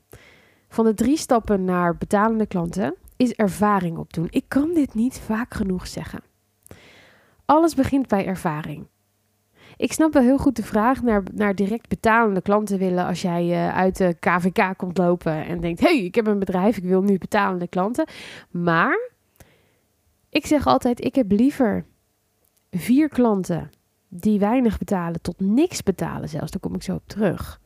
van 0.69 0.85
de 0.85 0.95
drie 0.95 1.17
stappen 1.17 1.65
naar 1.65 1.97
betalende 1.97 2.47
klanten 2.47 2.95
is 3.19 3.33
ervaring 3.33 3.97
opdoen. 3.97 4.27
Ik 4.31 4.45
kan 4.49 4.75
dit 4.75 4.95
niet 4.95 5.19
vaak 5.19 5.55
genoeg 5.55 5.87
zeggen. 5.87 6.21
Alles 7.45 7.75
begint 7.75 8.09
bij 8.09 8.27
ervaring. 8.27 8.87
Ik 9.77 9.93
snap 9.93 10.13
wel 10.13 10.23
heel 10.23 10.39
goed 10.39 10.57
de 10.57 10.63
vraag 10.63 11.03
naar, 11.03 11.23
naar 11.35 11.55
direct 11.55 11.89
betalende 11.89 12.43
klanten 12.43 12.79
willen 12.79 13.07
als 13.07 13.23
jij 13.23 13.47
uh, 13.47 13.77
uit 13.77 13.97
de 13.97 14.17
KVK 14.21 14.77
komt 14.77 14.99
lopen 14.99 15.47
en 15.47 15.61
denkt: 15.61 15.81
hey, 15.81 16.05
ik 16.05 16.15
heb 16.15 16.27
een 16.27 16.39
bedrijf, 16.39 16.77
ik 16.77 16.85
wil 16.85 17.03
nu 17.03 17.19
betalende 17.19 17.69
klanten. 17.69 18.07
Maar 18.51 19.11
ik 20.31 20.47
zeg 20.47 20.67
altijd: 20.67 21.05
ik 21.05 21.15
heb 21.15 21.31
liever 21.31 21.85
vier 22.71 23.09
klanten 23.09 23.71
die 24.09 24.39
weinig 24.39 24.79
betalen 24.79 25.21
tot 25.21 25.41
niks 25.41 25.83
betalen 25.83 26.29
zelfs. 26.29 26.51
Daar 26.51 26.61
kom 26.61 26.75
ik 26.75 26.83
zo 26.83 26.95
op 26.95 27.07
terug. 27.09 27.61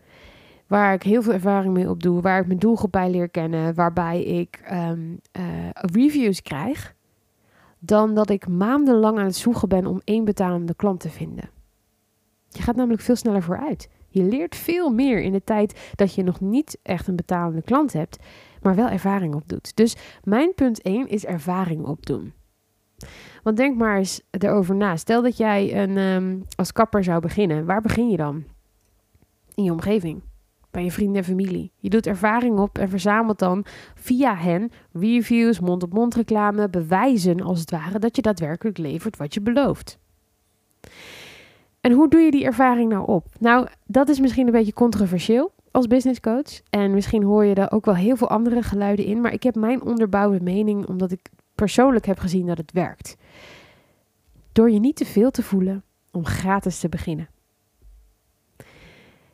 Waar 0.73 0.95
ik 0.95 1.03
heel 1.03 1.23
veel 1.23 1.33
ervaring 1.33 1.75
mee 1.75 1.89
opdoe, 1.89 2.21
waar 2.21 2.41
ik 2.41 2.47
mijn 2.47 2.59
doelgroep 2.59 2.93
bij 2.93 3.11
leer 3.11 3.29
kennen, 3.29 3.75
waarbij 3.75 4.23
ik 4.23 4.61
um, 4.73 5.21
uh, 5.39 5.45
reviews 5.73 6.43
krijg, 6.43 6.95
dan 7.79 8.15
dat 8.15 8.31
ik 8.31 8.49
maandenlang 8.49 9.19
aan 9.19 9.25
het 9.25 9.37
zoeken 9.37 9.69
ben 9.69 9.87
om 9.87 10.01
één 10.05 10.25
betalende 10.25 10.75
klant 10.75 11.01
te 11.01 11.11
vinden. 11.11 11.51
Je 12.49 12.63
gaat 12.63 12.77
namelijk 12.77 13.03
veel 13.03 13.17
sneller 13.17 13.43
vooruit. 13.43 13.89
Je 14.09 14.23
leert 14.23 14.57
veel 14.57 14.91
meer 14.91 15.21
in 15.21 15.33
de 15.33 15.45
tijd 15.45 15.93
dat 15.95 16.15
je 16.15 16.23
nog 16.23 16.41
niet 16.41 16.79
echt 16.83 17.09
een 17.09 17.17
betalende 17.17 17.63
klant 17.63 17.93
hebt, 17.93 18.19
maar 18.63 18.75
wel 18.75 18.89
ervaring 18.89 19.35
opdoet. 19.35 19.77
Dus 19.77 19.97
mijn 20.25 20.55
punt 20.55 20.83
1 20.83 21.09
is 21.09 21.25
ervaring 21.25 21.85
opdoen. 21.85 22.33
Want 23.43 23.57
denk 23.57 23.77
maar 23.77 23.97
eens 23.97 24.23
erover 24.31 24.75
na. 24.75 24.97
Stel 24.97 25.23
dat 25.23 25.37
jij 25.37 25.83
een, 25.83 25.97
ehm, 25.97 26.41
als 26.57 26.73
kapper 26.73 27.05
zou 27.05 27.21
beginnen. 27.21 27.65
Waar 27.65 27.81
begin 27.81 28.11
je 28.11 28.17
dan? 28.17 28.45
In 29.55 29.65
je 29.65 29.73
omgeving. 29.73 30.23
Bij 30.73 30.85
je 30.85 30.93
vrienden 30.93 31.17
en 31.17 31.25
familie. 31.25 31.73
Je 31.77 31.91
doet 31.91 32.07
ervaring 32.07 32.59
op 32.59 32.79
en 32.79 32.89
verzamelt 32.89 33.39
dan 33.39 33.65
via 33.95 34.37
hen 34.37 34.71
reviews, 34.93 35.61
mond-op-mond 35.61 36.15
reclame, 36.15 36.69
bewijzen 36.69 37.41
als 37.41 37.61
het 37.61 37.71
ware 37.71 37.99
dat 37.99 38.17
je 38.17 38.23
daadwerkelijk 38.23 38.79
levert 38.79 39.17
wat 39.17 39.35
je 39.35 39.41
belooft. 39.41 39.99
En 41.81 41.93
hoe 41.93 42.09
doe 42.09 42.21
je 42.21 42.31
die 42.31 42.45
ervaring 42.45 42.91
nou 42.91 43.07
op? 43.07 43.27
Nou, 43.39 43.67
dat 43.87 44.09
is 44.09 44.21
misschien 44.21 44.47
een 44.47 44.53
beetje 44.53 44.73
controversieel 44.73 45.53
als 45.71 45.87
business 45.87 46.21
coach. 46.21 46.61
En 46.71 46.91
misschien 46.95 47.23
hoor 47.23 47.45
je 47.45 47.55
er 47.55 47.71
ook 47.71 47.85
wel 47.85 47.95
heel 47.95 48.17
veel 48.17 48.29
andere 48.29 48.63
geluiden 48.63 49.05
in. 49.05 49.21
Maar 49.21 49.33
ik 49.33 49.43
heb 49.43 49.55
mijn 49.55 49.83
onderbouwde 49.83 50.41
mening 50.41 50.87
omdat 50.87 51.11
ik 51.13 51.31
persoonlijk 51.55 52.07
heb 52.07 52.19
gezien 52.19 52.47
dat 52.47 52.59
het 52.59 52.73
werkt. 52.73 53.17
Door 54.53 54.71
je 54.71 54.81
niet 54.81 54.97
te 54.97 55.05
veel 55.05 55.31
te 55.31 55.43
voelen 55.43 55.85
om 56.11 56.25
gratis 56.25 56.79
te 56.79 56.89
beginnen. 56.89 57.29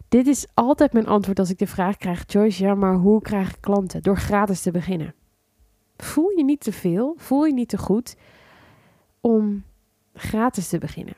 Dit 0.08 0.26
is 0.26 0.46
altijd 0.54 0.92
mijn 0.92 1.06
antwoord 1.06 1.38
als 1.38 1.50
ik 1.50 1.58
de 1.58 1.66
vraag 1.66 1.96
krijg: 1.96 2.24
Joyce, 2.26 2.64
ja, 2.64 2.74
maar 2.74 2.94
hoe 2.94 3.22
krijg 3.22 3.50
ik 3.50 3.60
klanten? 3.60 4.02
Door 4.02 4.16
gratis 4.16 4.62
te 4.62 4.70
beginnen. 4.70 5.14
Voel 5.96 6.30
je 6.36 6.44
niet 6.44 6.60
te 6.60 6.72
veel, 6.72 7.14
voel 7.16 7.44
je 7.44 7.52
niet 7.52 7.68
te 7.68 7.78
goed 7.78 8.16
om 9.20 9.64
gratis 10.14 10.68
te 10.68 10.78
beginnen. 10.78 11.14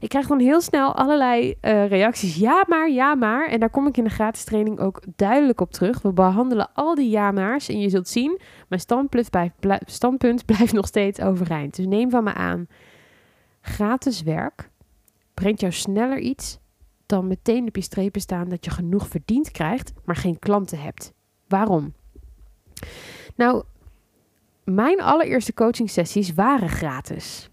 Ik 0.00 0.08
krijg 0.08 0.26
dan 0.26 0.38
heel 0.38 0.60
snel 0.60 0.94
allerlei 0.94 1.54
uh, 1.62 1.88
reacties. 1.88 2.36
Ja, 2.36 2.64
maar, 2.68 2.90
ja, 2.90 3.14
maar. 3.14 3.48
En 3.48 3.60
daar 3.60 3.70
kom 3.70 3.86
ik 3.86 3.96
in 3.96 4.04
de 4.04 4.10
gratis 4.10 4.44
training 4.44 4.78
ook 4.78 5.02
duidelijk 5.16 5.60
op 5.60 5.72
terug. 5.72 6.02
We 6.02 6.12
behandelen 6.12 6.70
al 6.74 6.94
die 6.94 7.10
ja, 7.10 7.30
maar's. 7.30 7.68
En 7.68 7.80
je 7.80 7.88
zult 7.88 8.08
zien, 8.08 8.40
mijn 8.68 8.80
standpunt 8.80 9.30
blijft, 9.30 9.54
standpunt 9.84 10.44
blijft 10.44 10.72
nog 10.72 10.86
steeds 10.86 11.20
overeind. 11.20 11.76
Dus 11.76 11.86
neem 11.86 12.10
van 12.10 12.24
me 12.24 12.34
aan. 12.34 12.66
Gratis 13.60 14.22
werk 14.22 14.70
brengt 15.34 15.60
jou 15.60 15.72
sneller 15.72 16.18
iets 16.18 16.59
dan 17.10 17.26
meteen 17.26 17.66
op 17.66 17.76
je 17.76 17.82
strepen 17.82 18.20
staan 18.20 18.48
dat 18.48 18.64
je 18.64 18.70
genoeg 18.70 19.08
verdiend 19.08 19.50
krijgt, 19.50 19.92
maar 20.04 20.16
geen 20.16 20.38
klanten 20.38 20.80
hebt. 20.80 21.12
Waarom? 21.48 21.94
Nou, 23.36 23.64
mijn 24.64 25.02
allereerste 25.02 25.54
coaching 25.54 25.90
sessies 25.90 26.34
waren 26.34 26.68
gratis. 26.68 27.50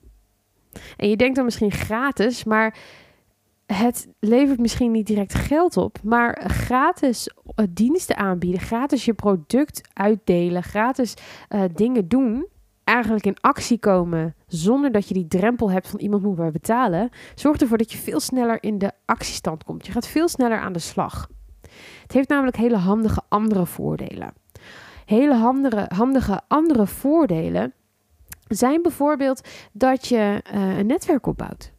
En 0.98 1.10
je 1.10 1.18
denkt 1.18 1.36
dan 1.36 1.46
misschien 1.46 1.72
gratis, 1.72 2.44
maar 2.44 2.78
het 3.66 4.08
levert 4.20 4.60
misschien 4.60 4.92
niet 4.92 5.08
direct 5.08 5.34
geld 5.34 5.78
op, 5.78 5.98
maar 6.04 6.44
gratis 6.48 7.30
uh, 7.56 7.66
diensten 7.70 8.18
aanbieden, 8.18 8.62
gratis 8.62 9.06
je 9.06 9.14
product 9.14 9.90
uitdelen, 9.94 10.64
gratis 10.64 11.14
uh, 11.50 11.64
dingen 11.74 12.08
doen, 12.08 12.48
eigenlijk 12.88 13.25
in 13.25 13.38
actie 13.41 13.79
komen 13.79 14.36
zonder 14.48 14.91
dat 14.91 15.08
je 15.08 15.13
die 15.13 15.27
drempel 15.27 15.72
hebt 15.72 15.88
van 15.89 16.00
iemand 16.00 16.24
moet 16.24 16.38
maar 16.38 16.51
betalen, 16.51 17.10
zorgt 17.36 17.62
ervoor 17.62 17.77
dat 17.77 17.91
je 17.91 17.98
veel 17.98 18.20
sneller 18.20 18.63
in 18.63 18.77
de 18.77 18.91
actiestand 19.06 19.63
komt. 19.63 19.86
Je 19.86 19.91
gaat 19.91 20.08
veel 20.08 20.27
sneller 20.27 20.60
aan 20.60 20.74
de 20.74 20.79
slag. 20.79 21.29
Het 22.01 22.12
heeft 22.12 22.29
namelijk 22.29 22.58
hele 22.58 22.77
handige 22.77 23.22
andere 23.27 23.65
voordelen. 23.65 24.34
Hele 25.06 25.34
handige, 25.36 25.89
handige 25.96 26.41
andere 26.48 26.88
voordelen 26.88 27.74
zijn 28.48 28.82
bijvoorbeeld 28.82 29.48
dat 29.72 30.08
je 30.08 30.44
uh, 30.53 30.77
een 30.77 30.86
netwerk 30.86 31.25
opbouwt. 31.25 31.72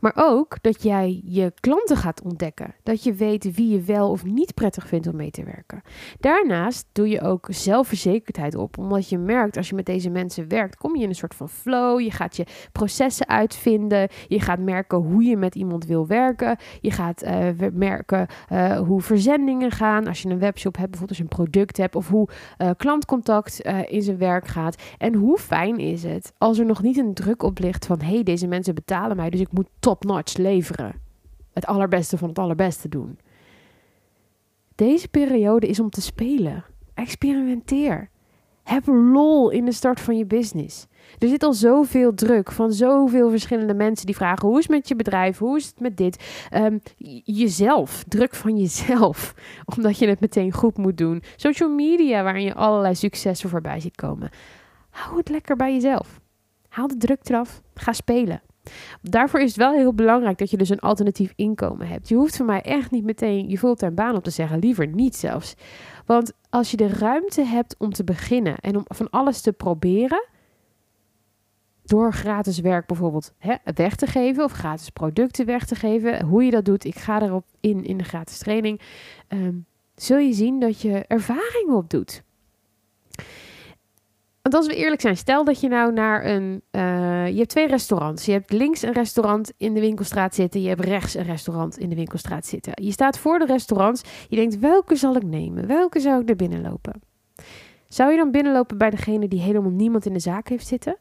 Maar 0.00 0.12
ook 0.16 0.62
dat 0.62 0.82
jij 0.82 1.20
je 1.24 1.52
klanten 1.60 1.96
gaat 1.96 2.22
ontdekken. 2.22 2.74
Dat 2.82 3.02
je 3.02 3.12
weet 3.12 3.54
wie 3.54 3.68
je 3.68 3.80
wel 3.80 4.10
of 4.10 4.24
niet 4.24 4.54
prettig 4.54 4.86
vindt 4.88 5.06
om 5.06 5.16
mee 5.16 5.30
te 5.30 5.44
werken. 5.44 5.82
Daarnaast 6.20 6.86
doe 6.92 7.08
je 7.08 7.20
ook 7.20 7.46
zelfverzekerdheid 7.50 8.54
op. 8.54 8.78
Omdat 8.78 9.08
je 9.08 9.18
merkt, 9.18 9.56
als 9.56 9.68
je 9.68 9.74
met 9.74 9.86
deze 9.86 10.10
mensen 10.10 10.48
werkt, 10.48 10.76
kom 10.76 10.96
je 10.96 11.02
in 11.02 11.08
een 11.08 11.14
soort 11.14 11.34
van 11.34 11.48
flow. 11.48 12.00
Je 12.00 12.10
gaat 12.10 12.36
je 12.36 12.46
processen 12.72 13.28
uitvinden. 13.28 14.08
Je 14.28 14.40
gaat 14.40 14.58
merken 14.58 14.98
hoe 14.98 15.22
je 15.22 15.36
met 15.36 15.54
iemand 15.54 15.86
wil 15.86 16.06
werken. 16.06 16.56
Je 16.80 16.90
gaat 16.90 17.24
uh, 17.24 17.48
merken 17.72 18.26
uh, 18.52 18.78
hoe 18.78 19.00
verzendingen 19.00 19.70
gaan. 19.70 20.06
Als 20.06 20.22
je 20.22 20.28
een 20.28 20.38
webshop 20.38 20.76
hebt, 20.76 20.90
bijvoorbeeld 20.90 21.18
als 21.18 21.28
je 21.28 21.36
een 21.36 21.44
product 21.44 21.76
hebt. 21.76 21.96
Of 21.96 22.08
hoe 22.08 22.28
uh, 22.58 22.70
klantcontact 22.76 23.60
in 23.86 24.02
zijn 24.02 24.18
werk 24.18 24.46
gaat. 24.46 24.82
En 24.98 25.14
hoe 25.14 25.38
fijn 25.38 25.78
is 25.78 26.02
het 26.02 26.32
als 26.38 26.58
er 26.58 26.66
nog 26.66 26.82
niet 26.82 26.96
een 26.98 27.14
druk 27.14 27.42
op 27.42 27.58
ligt 27.58 27.86
van... 27.86 28.00
hé, 28.00 28.14
hey, 28.14 28.22
deze 28.22 28.46
mensen 28.46 28.74
betalen 28.74 29.16
mij, 29.16 29.30
dus 29.30 29.40
ik 29.40 29.52
moet 29.52 29.68
top-notch 29.80 30.36
leveren. 30.36 31.00
Het 31.52 31.66
allerbeste 31.66 32.18
van 32.18 32.28
het 32.28 32.38
allerbeste 32.38 32.88
doen. 32.88 33.18
Deze 34.74 35.08
periode 35.08 35.66
is 35.66 35.80
om 35.80 35.90
te 35.90 36.00
spelen. 36.00 36.64
Experimenteer. 36.94 38.10
Heb 38.62 38.86
lol 38.86 39.50
in 39.50 39.64
de 39.64 39.72
start 39.72 40.00
van 40.00 40.16
je 40.16 40.26
business. 40.26 40.86
Er 41.18 41.28
zit 41.28 41.42
al 41.42 41.52
zoveel 41.52 42.14
druk 42.14 42.52
van 42.52 42.72
zoveel 42.72 43.30
verschillende 43.30 43.74
mensen 43.74 44.06
die 44.06 44.16
vragen: 44.16 44.48
hoe 44.48 44.58
is 44.58 44.62
het 44.62 44.72
met 44.72 44.88
je 44.88 44.96
bedrijf? 44.96 45.38
Hoe 45.38 45.56
is 45.56 45.66
het 45.66 45.80
met 45.80 45.96
dit? 45.96 46.24
Um, 46.54 46.80
jezelf, 47.24 48.04
druk 48.08 48.34
van 48.34 48.56
jezelf, 48.56 49.34
omdat 49.76 49.98
je 49.98 50.08
het 50.08 50.20
meteen 50.20 50.52
goed 50.52 50.76
moet 50.76 50.98
doen. 50.98 51.22
Social 51.36 51.68
media, 51.68 52.22
waarin 52.22 52.44
je 52.44 52.54
allerlei 52.54 52.94
successen 52.94 53.48
voorbij 53.48 53.80
ziet 53.80 53.96
komen. 53.96 54.30
Hou 54.90 55.16
het 55.16 55.28
lekker 55.28 55.56
bij 55.56 55.72
jezelf. 55.72 56.20
Haal 56.68 56.88
de 56.88 56.96
druk 56.96 57.28
eraf. 57.28 57.62
Ga 57.74 57.92
spelen. 57.92 58.42
Daarvoor 59.02 59.40
is 59.40 59.48
het 59.48 59.56
wel 59.56 59.72
heel 59.72 59.94
belangrijk 59.94 60.38
dat 60.38 60.50
je 60.50 60.56
dus 60.56 60.68
een 60.68 60.78
alternatief 60.78 61.32
inkomen 61.36 61.88
hebt. 61.88 62.08
Je 62.08 62.14
hoeft 62.14 62.36
voor 62.36 62.46
mij 62.46 62.62
echt 62.62 62.90
niet 62.90 63.04
meteen 63.04 63.48
je 63.48 63.58
fulltime 63.58 63.92
baan 63.92 64.16
op 64.16 64.24
te 64.24 64.30
zeggen, 64.30 64.58
liever 64.58 64.86
niet 64.86 65.16
zelfs. 65.16 65.54
Want 66.06 66.32
als 66.50 66.70
je 66.70 66.76
de 66.76 66.88
ruimte 66.88 67.42
hebt 67.42 67.74
om 67.78 67.92
te 67.92 68.04
beginnen 68.04 68.56
en 68.56 68.76
om 68.76 68.84
van 68.86 69.10
alles 69.10 69.40
te 69.40 69.52
proberen, 69.52 70.26
door 71.88 72.12
gratis 72.12 72.60
werk 72.60 72.86
bijvoorbeeld 72.86 73.32
hè, 73.38 73.54
weg 73.74 73.94
te 73.94 74.06
geven 74.06 74.44
of 74.44 74.52
gratis 74.52 74.90
producten 74.90 75.46
weg 75.46 75.66
te 75.66 75.74
geven, 75.74 76.24
hoe 76.24 76.44
je 76.44 76.50
dat 76.50 76.64
doet, 76.64 76.84
ik 76.84 76.98
ga 76.98 77.22
erop 77.22 77.44
in 77.60 77.84
in 77.84 77.98
de 77.98 78.04
gratis 78.04 78.38
training, 78.38 78.80
um, 79.28 79.66
zul 79.94 80.18
je 80.18 80.32
zien 80.32 80.60
dat 80.60 80.80
je 80.80 81.04
ervaring 81.06 81.70
opdoet. 81.70 82.22
Want 84.48 84.60
als 84.60 84.74
we 84.74 84.82
eerlijk 84.82 85.00
zijn, 85.00 85.16
stel 85.16 85.44
dat 85.44 85.60
je 85.60 85.68
nou 85.68 85.92
naar 85.92 86.24
een. 86.24 86.62
Uh, 86.70 87.28
je 87.28 87.36
hebt 87.36 87.48
twee 87.48 87.66
restaurants. 87.66 88.24
Je 88.24 88.32
hebt 88.32 88.52
links 88.52 88.82
een 88.82 88.92
restaurant 88.92 89.52
in 89.56 89.74
de 89.74 89.80
winkelstraat 89.80 90.34
zitten. 90.34 90.62
Je 90.62 90.68
hebt 90.68 90.84
rechts 90.84 91.14
een 91.14 91.24
restaurant 91.24 91.78
in 91.78 91.88
de 91.88 91.94
winkelstraat 91.94 92.46
zitten. 92.46 92.72
Je 92.74 92.90
staat 92.90 93.18
voor 93.18 93.38
de 93.38 93.46
restaurants. 93.46 94.02
Je 94.28 94.36
denkt, 94.36 94.58
welke 94.58 94.96
zal 94.96 95.16
ik 95.16 95.22
nemen? 95.22 95.66
Welke 95.66 96.00
zou 96.00 96.22
ik 96.22 96.28
er 96.28 96.36
binnenlopen? 96.36 97.02
Zou 97.88 98.10
je 98.10 98.16
dan 98.16 98.30
binnenlopen 98.30 98.78
bij 98.78 98.90
degene 98.90 99.28
die 99.28 99.40
helemaal 99.40 99.70
niemand 99.70 100.06
in 100.06 100.12
de 100.12 100.18
zaak 100.18 100.48
heeft 100.48 100.66
zitten? 100.66 100.96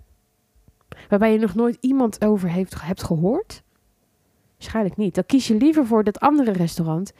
Waarbij 1.09 1.31
je 1.31 1.39
nog 1.39 1.55
nooit 1.55 1.77
iemand 1.79 2.25
over 2.25 2.49
heeft, 2.49 2.81
hebt 2.81 3.03
gehoord? 3.03 3.63
Waarschijnlijk 4.57 4.97
niet. 4.97 5.15
Dan 5.15 5.25
kies 5.25 5.47
je 5.47 5.55
liever 5.55 5.85
voor 5.85 6.03
dat 6.03 6.19
andere 6.19 6.51
restaurant 6.51 7.13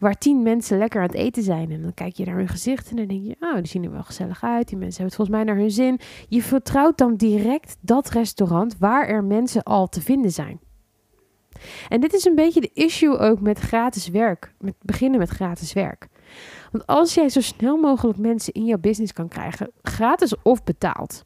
waar 0.00 0.18
tien 0.18 0.42
mensen 0.42 0.78
lekker 0.78 1.00
aan 1.00 1.06
het 1.06 1.16
eten 1.16 1.42
zijn. 1.42 1.70
En 1.70 1.82
dan 1.82 1.94
kijk 1.94 2.16
je 2.16 2.24
naar 2.24 2.36
hun 2.36 2.48
gezicht 2.48 2.90
en 2.90 2.96
dan 2.96 3.06
denk 3.06 3.24
je, 3.24 3.36
oh, 3.40 3.54
die 3.54 3.66
zien 3.66 3.84
er 3.84 3.90
wel 3.90 4.02
gezellig 4.02 4.44
uit. 4.44 4.68
Die 4.68 4.78
mensen 4.78 5.02
hebben 5.02 5.04
het 5.04 5.14
volgens 5.14 5.36
mij 5.36 5.44
naar 5.44 5.56
hun 5.56 5.70
zin. 5.70 6.00
Je 6.28 6.42
vertrouwt 6.42 6.98
dan 6.98 7.16
direct 7.16 7.76
dat 7.80 8.08
restaurant 8.08 8.78
waar 8.78 9.08
er 9.08 9.24
mensen 9.24 9.62
al 9.62 9.88
te 9.88 10.00
vinden 10.00 10.30
zijn. 10.30 10.60
En 11.88 12.00
dit 12.00 12.12
is 12.12 12.24
een 12.24 12.34
beetje 12.34 12.60
de 12.60 12.70
issue 12.72 13.18
ook 13.18 13.40
met 13.40 13.58
gratis 13.58 14.08
werk. 14.08 14.54
Met 14.58 14.74
beginnen 14.82 15.18
met 15.18 15.28
gratis 15.28 15.72
werk. 15.72 16.08
Want 16.72 16.86
als 16.86 17.14
jij 17.14 17.28
zo 17.28 17.40
snel 17.40 17.76
mogelijk 17.76 18.18
mensen 18.18 18.52
in 18.52 18.64
jouw 18.64 18.78
business 18.78 19.12
kan 19.12 19.28
krijgen, 19.28 19.70
gratis 19.82 20.42
of 20.42 20.64
betaald, 20.64 21.24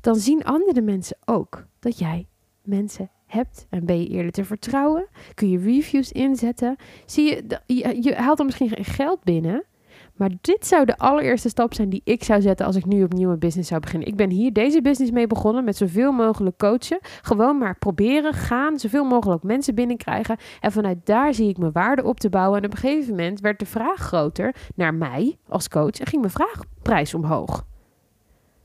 dan 0.00 0.16
zien 0.16 0.44
andere 0.44 0.80
mensen 0.80 1.16
ook 1.24 1.66
dat 1.78 1.98
jij 1.98 2.26
mensen 2.62 3.10
hebt 3.36 3.66
en 3.70 3.86
ben 3.86 4.00
je 4.00 4.08
eerder 4.08 4.32
te 4.32 4.44
vertrouwen? 4.44 5.06
Kun 5.34 5.50
je 5.50 5.58
reviews 5.58 6.12
inzetten? 6.12 6.76
Zie 7.06 7.24
je, 7.24 7.60
je, 7.66 8.02
je 8.02 8.14
haalt 8.14 8.36
dan 8.36 8.46
misschien 8.46 8.68
geen 8.68 8.84
geld 8.84 9.24
binnen. 9.24 9.64
Maar 10.16 10.30
dit 10.40 10.66
zou 10.66 10.84
de 10.84 10.96
allereerste 10.96 11.48
stap 11.48 11.74
zijn 11.74 11.88
die 11.88 12.00
ik 12.04 12.24
zou 12.24 12.40
zetten 12.40 12.66
als 12.66 12.76
ik 12.76 12.84
nu 12.84 13.02
opnieuw 13.02 13.30
een 13.30 13.38
business 13.38 13.68
zou 13.68 13.80
beginnen. 13.80 14.08
Ik 14.08 14.16
ben 14.16 14.30
hier 14.30 14.52
deze 14.52 14.82
business 14.82 15.12
mee 15.12 15.26
begonnen 15.26 15.64
met 15.64 15.76
zoveel 15.76 16.12
mogelijk 16.12 16.58
coachen. 16.58 16.98
Gewoon 17.22 17.58
maar 17.58 17.78
proberen, 17.78 18.32
gaan, 18.32 18.78
zoveel 18.78 19.04
mogelijk 19.04 19.42
mensen 19.42 19.74
binnenkrijgen. 19.74 20.36
En 20.60 20.72
vanuit 20.72 21.06
daar 21.06 21.34
zie 21.34 21.48
ik 21.48 21.58
mijn 21.58 21.72
waarde 21.72 22.04
op 22.04 22.20
te 22.20 22.28
bouwen. 22.28 22.58
En 22.58 22.64
op 22.64 22.72
een 22.72 22.78
gegeven 22.78 23.10
moment 23.10 23.40
werd 23.40 23.58
de 23.58 23.66
vraag 23.66 24.00
groter 24.00 24.54
naar 24.74 24.94
mij 24.94 25.38
als 25.48 25.68
coach 25.68 25.98
en 25.98 26.06
ging 26.06 26.20
mijn 26.20 26.32
vraagprijs 26.32 27.14
omhoog. 27.14 27.66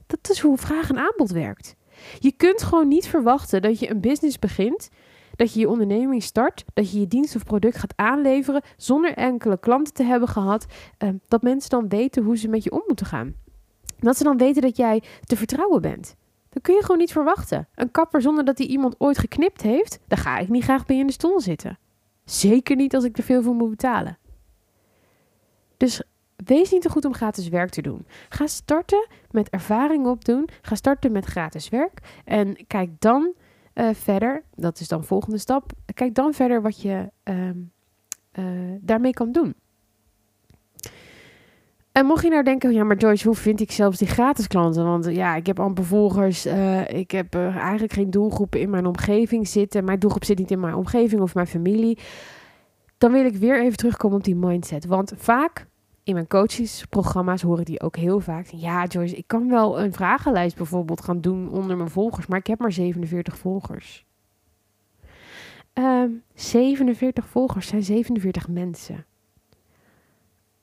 Dat 0.07 0.29
is 0.29 0.39
hoe 0.39 0.57
vraag 0.57 0.89
en 0.89 0.97
aanbod 0.97 1.31
werkt. 1.31 1.75
Je 2.19 2.31
kunt 2.31 2.63
gewoon 2.63 2.87
niet 2.87 3.07
verwachten 3.07 3.61
dat 3.61 3.79
je 3.79 3.89
een 3.89 3.99
business 3.99 4.39
begint, 4.39 4.89
dat 5.35 5.53
je 5.53 5.59
je 5.59 5.69
onderneming 5.69 6.23
start, 6.23 6.65
dat 6.73 6.91
je 6.91 6.99
je 6.99 7.07
dienst 7.07 7.35
of 7.35 7.43
product 7.43 7.77
gaat 7.77 7.93
aanleveren 7.95 8.61
zonder 8.77 9.13
enkele 9.13 9.59
klanten 9.59 9.93
te 9.93 10.03
hebben 10.03 10.29
gehad, 10.29 10.65
uh, 10.99 11.09
dat 11.27 11.41
mensen 11.41 11.69
dan 11.69 11.87
weten 11.87 12.23
hoe 12.23 12.37
ze 12.37 12.47
met 12.47 12.63
je 12.63 12.71
om 12.71 12.83
moeten 12.87 13.05
gaan. 13.05 13.33
Dat 13.99 14.17
ze 14.17 14.23
dan 14.23 14.37
weten 14.37 14.61
dat 14.61 14.77
jij 14.77 15.03
te 15.23 15.37
vertrouwen 15.37 15.81
bent. 15.81 16.15
Dat 16.49 16.63
kun 16.63 16.75
je 16.75 16.81
gewoon 16.81 16.97
niet 16.97 17.11
verwachten. 17.11 17.67
Een 17.75 17.91
kapper 17.91 18.21
zonder 18.21 18.45
dat 18.45 18.57
hij 18.57 18.67
iemand 18.67 18.95
ooit 18.97 19.17
geknipt 19.17 19.61
heeft, 19.61 19.99
daar 20.07 20.17
ga 20.17 20.37
ik 20.37 20.49
niet 20.49 20.63
graag 20.63 20.85
bij 20.85 20.97
in 20.97 21.07
de 21.07 21.13
stoel 21.13 21.39
zitten. 21.39 21.79
Zeker 22.25 22.75
niet 22.75 22.95
als 22.95 23.03
ik 23.03 23.17
er 23.17 23.23
veel 23.23 23.41
voor 23.41 23.55
moet 23.55 23.69
betalen. 23.69 24.17
Dus 25.77 26.03
Wees 26.45 26.71
niet 26.71 26.81
te 26.81 26.89
goed 26.89 27.05
om 27.05 27.13
gratis 27.13 27.49
werk 27.49 27.69
te 27.69 27.81
doen. 27.81 28.05
Ga 28.29 28.47
starten 28.47 29.07
met 29.31 29.49
ervaring 29.49 30.05
opdoen. 30.05 30.49
Ga 30.61 30.75
starten 30.75 31.11
met 31.11 31.25
gratis 31.25 31.69
werk. 31.69 32.21
En 32.25 32.67
kijk 32.67 32.89
dan 32.99 33.33
uh, 33.73 33.89
verder, 33.93 34.43
dat 34.55 34.79
is 34.79 34.87
dan 34.87 35.01
de 35.01 35.07
volgende 35.07 35.37
stap. 35.37 35.71
Kijk 35.93 36.15
dan 36.15 36.33
verder 36.33 36.61
wat 36.61 36.81
je 36.81 37.11
uh, 37.23 37.49
uh, 38.33 38.77
daarmee 38.81 39.13
kan 39.13 39.31
doen. 39.31 39.55
En 41.91 42.05
mocht 42.05 42.23
je 42.23 42.29
nou 42.29 42.43
denken, 42.43 42.73
ja, 42.73 42.83
maar 42.83 42.97
Joyce, 42.97 43.27
hoe 43.27 43.35
vind 43.35 43.59
ik 43.59 43.71
zelfs 43.71 43.97
die 43.97 44.07
gratis 44.07 44.47
klanten? 44.47 44.83
Want 44.83 45.05
ja, 45.05 45.35
ik 45.35 45.45
heb 45.45 45.59
amper 45.59 45.85
volgers. 45.85 46.45
Uh, 46.45 46.89
ik 46.89 47.11
heb 47.11 47.35
eigenlijk 47.35 47.93
geen 47.93 48.11
doelgroepen 48.11 48.59
in 48.59 48.69
mijn 48.69 48.85
omgeving 48.85 49.47
zitten. 49.47 49.83
Mijn 49.83 49.99
doelgroep 49.99 50.25
zit 50.25 50.37
niet 50.37 50.51
in 50.51 50.59
mijn 50.59 50.75
omgeving 50.75 51.21
of 51.21 51.33
mijn 51.33 51.47
familie. 51.47 51.97
Dan 52.97 53.11
wil 53.11 53.25
ik 53.25 53.35
weer 53.35 53.61
even 53.61 53.77
terugkomen 53.77 54.17
op 54.17 54.23
die 54.23 54.35
mindset. 54.35 54.85
Want 54.85 55.13
vaak 55.15 55.65
in 56.03 56.13
mijn 56.13 56.27
coachingsprogramma's 56.27 57.41
horen 57.41 57.65
die 57.65 57.81
ook 57.81 57.95
heel 57.95 58.19
vaak. 58.19 58.45
Ja, 58.45 58.85
Joyce, 58.85 59.15
ik 59.15 59.27
kan 59.27 59.49
wel 59.49 59.79
een 59.79 59.93
vragenlijst 59.93 60.55
bijvoorbeeld 60.55 61.01
gaan 61.01 61.21
doen 61.21 61.49
onder 61.49 61.77
mijn 61.77 61.89
volgers, 61.89 62.27
maar 62.27 62.39
ik 62.39 62.47
heb 62.47 62.59
maar 62.59 62.71
47 62.71 63.37
volgers. 63.37 64.05
Um, 65.73 65.83
ehm, 65.83 66.11
47 66.33 67.27
volgers 67.27 67.67
zijn 67.67 67.83
47 67.83 68.47
mensen. 68.47 69.05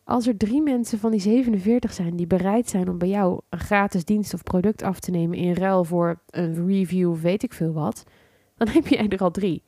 Als 0.05 0.27
er 0.27 0.37
drie 0.37 0.63
mensen 0.63 0.99
van 0.99 1.11
die 1.11 1.21
47 1.21 1.93
zijn 1.93 2.17
die 2.17 2.27
bereid 2.27 2.69
zijn 2.69 2.89
om 2.89 2.99
bij 2.99 3.09
jou 3.09 3.41
een 3.49 3.59
gratis 3.59 4.05
dienst 4.05 4.35
of 4.35 4.43
product 4.43 4.83
af 4.83 5.01
te 5.01 5.11
nemen 5.11 5.39
in 5.39 5.53
ruil 5.53 5.85
voor 5.85 6.21
een 6.31 6.67
review 6.67 7.17
weet 7.17 7.43
ik 7.43 7.53
veel 7.53 7.73
wat, 7.73 8.05
dan 8.57 8.69
heb 8.69 8.87
jij 8.87 9.09
er 9.09 9.19
al 9.19 9.31
drie. 9.31 9.63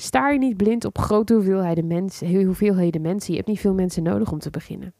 Sta 0.00 0.30
je 0.30 0.38
niet 0.38 0.56
blind 0.56 0.84
op 0.84 0.98
grote 0.98 1.34
hoeveelheden 1.34 1.86
mensen, 1.86 2.44
hoeveelheden 2.44 3.00
mensen. 3.00 3.30
Je 3.30 3.36
hebt 3.36 3.48
niet 3.48 3.60
veel 3.60 3.74
mensen 3.74 4.02
nodig 4.02 4.32
om 4.32 4.38
te 4.38 4.50
beginnen. 4.50 4.94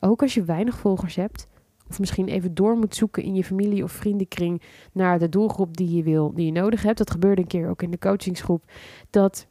Ook 0.00 0.22
als 0.22 0.34
je 0.34 0.44
weinig 0.44 0.78
volgers 0.78 1.16
hebt, 1.16 1.46
of 1.88 1.98
misschien 1.98 2.28
even 2.28 2.54
door 2.54 2.76
moet 2.76 2.94
zoeken 2.94 3.22
in 3.22 3.34
je 3.34 3.44
familie 3.44 3.82
of 3.82 3.92
vriendenkring 3.92 4.62
naar 4.92 5.18
de 5.18 5.28
doelgroep 5.28 5.76
die 5.76 5.96
je 5.96 6.02
wil, 6.02 6.32
die 6.34 6.46
je 6.46 6.52
nodig 6.52 6.82
hebt. 6.82 6.98
Dat 6.98 7.10
gebeurde 7.10 7.40
een 7.40 7.46
keer 7.46 7.68
ook 7.68 7.82
in 7.82 7.90
de 7.90 7.98
coachingsgroep. 7.98 8.64
Dat 9.10 9.46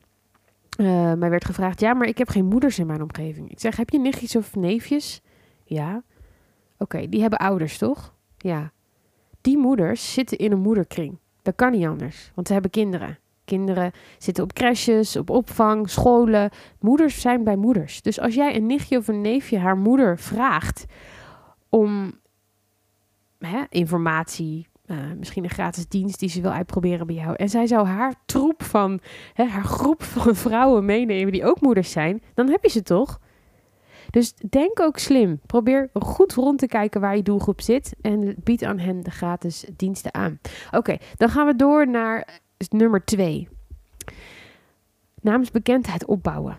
uh, 0.80 1.13
mij 1.13 1.30
werd 1.30 1.46
gevraagd: 1.46 1.80
ja, 1.80 1.94
maar 1.94 2.08
ik 2.08 2.18
heb 2.18 2.30
geen 2.30 2.46
moeders 2.46 2.80
in 2.80 2.88
mijn 2.88 3.01
omgeving. 3.01 3.51
Ik 3.51 3.60
zeg: 3.60 3.77
heb 3.77 3.89
je 3.89 4.00
nichtjes 4.00 4.36
of 4.36 4.56
neefjes? 4.56 5.22
Ja. 5.63 6.04
Oké, 6.77 7.10
die 7.10 7.22
hebben 7.22 7.39
ouders, 7.39 7.77
toch? 7.77 8.13
Ja. 8.38 8.72
Die 9.42 9.58
moeders 9.58 10.13
zitten 10.13 10.38
in 10.38 10.51
een 10.51 10.60
moederkring. 10.60 11.18
Dat 11.42 11.56
kan 11.56 11.72
niet 11.72 11.86
anders, 11.86 12.32
want 12.36 12.48
ze 12.48 12.54
hebben 12.54 12.72
kinderen. 12.72 13.18
Kinderen 13.48 13.92
zitten 14.18 14.44
op 14.44 14.54
crèches, 14.54 15.16
op 15.16 15.30
opvang, 15.30 15.89
scholen. 15.89 16.50
Moeders 16.80 17.22
zijn 17.22 17.44
bij 17.44 17.56
moeders. 17.56 18.01
Dus 18.01 18.20
als 18.20 18.34
jij 18.34 18.56
een 18.56 18.66
nichtje 18.66 18.98
of 18.98 19.08
een 19.08 19.22
neefje 19.22 19.58
haar 19.58 19.77
moeder 19.77 20.20
vraagt 20.20 20.86
om 21.70 22.20
hè, 23.39 23.63
informatie, 23.70 24.68
uh, 24.86 24.98
misschien 25.18 25.44
een 25.44 25.50
gratis 25.50 25.88
dienst 25.88 26.20
die 26.20 26.30
ze 26.30 26.42
wil 26.42 26.51
uitproberen 26.51 27.08
bij 27.08 27.16
jou. 27.16 27.36
En 27.36 27.50
zij 27.50 27.68
zou 27.68 27.88
haar 27.88 28.13
troep 28.25 28.63
van, 28.63 29.00
hè, 29.34 29.44
haar 29.44 29.63
groep 29.63 30.04
van 30.04 30.36
vrouwen 30.46 30.86
meenemen 30.86 31.32
die 31.32 31.46
ook 31.46 31.62
moeders 31.62 31.92
zijn, 31.92 32.22
dan 32.34 32.50
heb 32.50 32.63
je 32.63 32.70
ze 32.70 32.84
toch? 32.84 33.20
Dus 34.10 34.34
denk 34.50 34.80
ook 34.80 34.98
slim. 34.98 35.39
Probeer 35.46 35.89
goed 35.94 36.34
rond 36.34 36.60
te 36.60 36.68
kijken 36.68 37.01
waar 37.01 37.16
je 37.16 37.24
doelgroep 37.24 37.62
zit 37.62 37.96
en 38.01 38.36
bied 38.44 38.63
aan 38.63 38.80
hen 38.80 39.01
de 39.01 39.12
gratis 39.12 39.66
diensten 39.75 40.13
aan. 40.13 40.39
Oké, 40.72 40.98
dan 41.16 41.30
gaan 41.30 41.46
we 41.46 41.56
door 41.56 41.89
naar 41.89 42.42
nummer 42.70 43.06
twee. 43.06 43.48
Naamsbekendheid 45.22 46.06
opbouwen. 46.06 46.58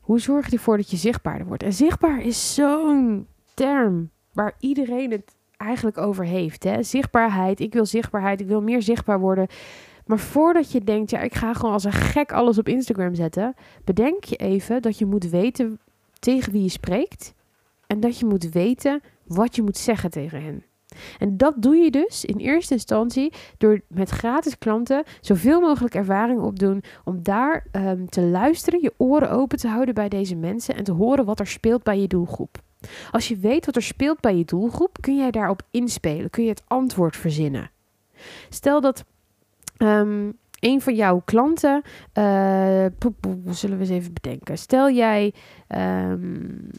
Hoe 0.00 0.20
zorg 0.20 0.46
je 0.46 0.56
ervoor 0.56 0.76
dat 0.76 0.90
je 0.90 0.96
zichtbaarder 0.96 1.46
wordt? 1.46 1.62
En 1.62 1.72
zichtbaar 1.72 2.20
is 2.20 2.54
zo'n 2.54 3.26
term 3.54 4.10
waar 4.32 4.54
iedereen 4.60 5.10
het 5.10 5.36
eigenlijk 5.56 5.98
over 5.98 6.24
heeft. 6.24 6.64
Hè? 6.64 6.82
Zichtbaarheid, 6.82 7.60
ik 7.60 7.72
wil 7.72 7.86
zichtbaarheid, 7.86 8.40
ik 8.40 8.46
wil 8.46 8.62
meer 8.62 8.82
zichtbaar 8.82 9.20
worden. 9.20 9.46
Maar 10.06 10.18
voordat 10.18 10.72
je 10.72 10.84
denkt, 10.84 11.10
ja, 11.10 11.20
ik 11.20 11.34
ga 11.34 11.54
gewoon 11.54 11.72
als 11.72 11.84
een 11.84 11.92
gek 11.92 12.32
alles 12.32 12.58
op 12.58 12.68
Instagram 12.68 13.14
zetten, 13.14 13.54
bedenk 13.84 14.24
je 14.24 14.36
even 14.36 14.82
dat 14.82 14.98
je 14.98 15.06
moet 15.06 15.28
weten 15.28 15.80
tegen 16.18 16.52
wie 16.52 16.62
je 16.62 16.68
spreekt 16.68 17.34
en 17.86 18.00
dat 18.00 18.18
je 18.18 18.26
moet 18.26 18.50
weten 18.50 19.00
wat 19.24 19.56
je 19.56 19.62
moet 19.62 19.76
zeggen 19.76 20.10
tegen 20.10 20.42
hen. 20.42 20.64
En 21.18 21.36
dat 21.36 21.54
doe 21.58 21.76
je 21.76 21.90
dus 21.90 22.24
in 22.24 22.36
eerste 22.36 22.74
instantie 22.74 23.32
door 23.58 23.80
met 23.88 24.10
gratis 24.10 24.58
klanten 24.58 25.04
zoveel 25.20 25.60
mogelijk 25.60 25.94
ervaring 25.94 26.40
opdoen 26.40 26.82
om 27.04 27.22
daar 27.22 27.66
um, 27.72 28.08
te 28.08 28.20
luisteren, 28.20 28.82
je 28.82 28.94
oren 28.96 29.30
open 29.30 29.58
te 29.58 29.68
houden 29.68 29.94
bij 29.94 30.08
deze 30.08 30.36
mensen 30.36 30.76
en 30.76 30.84
te 30.84 30.92
horen 30.92 31.24
wat 31.24 31.40
er 31.40 31.46
speelt 31.46 31.82
bij 31.82 32.00
je 32.00 32.06
doelgroep. 32.06 32.64
Als 33.10 33.28
je 33.28 33.36
weet 33.36 33.66
wat 33.66 33.76
er 33.76 33.82
speelt 33.82 34.20
bij 34.20 34.36
je 34.36 34.44
doelgroep, 34.44 34.96
kun 35.00 35.16
jij 35.16 35.30
daarop 35.30 35.62
inspelen, 35.70 36.30
kun 36.30 36.42
je 36.42 36.48
het 36.48 36.62
antwoord 36.66 37.16
verzinnen. 37.16 37.70
Stel 38.48 38.80
dat 38.80 39.04
um, 39.78 40.38
een 40.60 40.80
van 40.80 40.94
jouw 40.94 41.22
klanten, 41.24 41.82
uh, 42.14 42.86
zullen 43.44 43.76
we 43.76 43.84
eens 43.84 43.88
even 43.88 44.12
bedenken. 44.12 44.58
Stel 44.58 44.90
jij 44.90 45.34
um, 45.68 46.70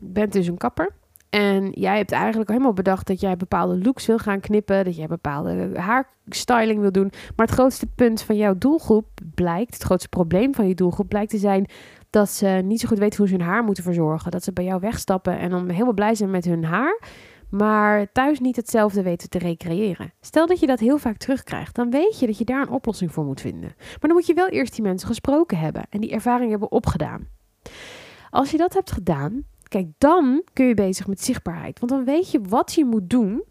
bent 0.00 0.32
dus 0.32 0.46
een 0.46 0.56
kapper 0.56 0.92
en 1.30 1.70
jij 1.70 1.96
hebt 1.96 2.12
eigenlijk 2.12 2.50
helemaal 2.50 2.72
bedacht 2.72 3.06
dat 3.06 3.20
jij 3.20 3.36
bepaalde 3.36 3.78
looks 3.78 4.06
wil 4.06 4.18
gaan 4.18 4.40
knippen, 4.40 4.84
dat 4.84 4.96
jij 4.96 5.06
bepaalde 5.06 5.70
haarstyling 5.78 6.80
wil 6.80 6.92
doen. 6.92 7.12
Maar 7.36 7.46
het 7.46 7.54
grootste 7.54 7.86
punt 7.86 8.22
van 8.22 8.36
jouw 8.36 8.54
doelgroep 8.58 9.06
blijkt, 9.34 9.74
het 9.74 9.82
grootste 9.82 10.08
probleem 10.08 10.54
van 10.54 10.68
je 10.68 10.74
doelgroep 10.74 11.08
blijkt 11.08 11.30
te 11.30 11.38
zijn 11.38 11.66
dat 12.10 12.30
ze 12.30 12.46
niet 12.46 12.80
zo 12.80 12.88
goed 12.88 12.98
weten 12.98 13.18
hoe 13.18 13.28
ze 13.28 13.34
hun 13.34 13.46
haar 13.46 13.64
moeten 13.64 13.84
verzorgen. 13.84 14.30
Dat 14.30 14.44
ze 14.44 14.52
bij 14.52 14.64
jou 14.64 14.80
wegstappen 14.80 15.38
en 15.38 15.50
dan 15.50 15.68
helemaal 15.68 15.92
blij 15.92 16.14
zijn 16.14 16.30
met 16.30 16.44
hun 16.44 16.64
haar, 16.64 17.00
maar 17.48 18.12
thuis 18.12 18.40
niet 18.40 18.56
hetzelfde 18.56 19.02
weten 19.02 19.28
te 19.28 19.38
recreëren. 19.38 20.12
Stel 20.20 20.46
dat 20.46 20.60
je 20.60 20.66
dat 20.66 20.80
heel 20.80 20.98
vaak 20.98 21.16
terugkrijgt, 21.16 21.74
dan 21.74 21.90
weet 21.90 22.18
je 22.18 22.26
dat 22.26 22.38
je 22.38 22.44
daar 22.44 22.62
een 22.62 22.70
oplossing 22.70 23.12
voor 23.12 23.24
moet 23.24 23.40
vinden. 23.40 23.74
Maar 23.78 23.98
dan 24.00 24.12
moet 24.12 24.26
je 24.26 24.34
wel 24.34 24.48
eerst 24.48 24.74
die 24.74 24.84
mensen 24.84 25.08
gesproken 25.08 25.58
hebben 25.58 25.82
en 25.90 26.00
die 26.00 26.10
ervaring 26.10 26.50
hebben 26.50 26.70
opgedaan. 26.70 27.28
Als 28.30 28.50
je 28.50 28.56
dat 28.56 28.74
hebt 28.74 28.92
gedaan, 28.92 29.44
Kijk, 29.70 29.86
dan 29.98 30.42
kun 30.52 30.66
je 30.66 30.74
bezig 30.74 31.06
met 31.06 31.20
zichtbaarheid. 31.20 31.78
Want 31.78 31.92
dan 31.92 32.04
weet 32.04 32.30
je 32.30 32.40
wat 32.40 32.74
je 32.74 32.84
moet 32.84 33.10
doen 33.10 33.44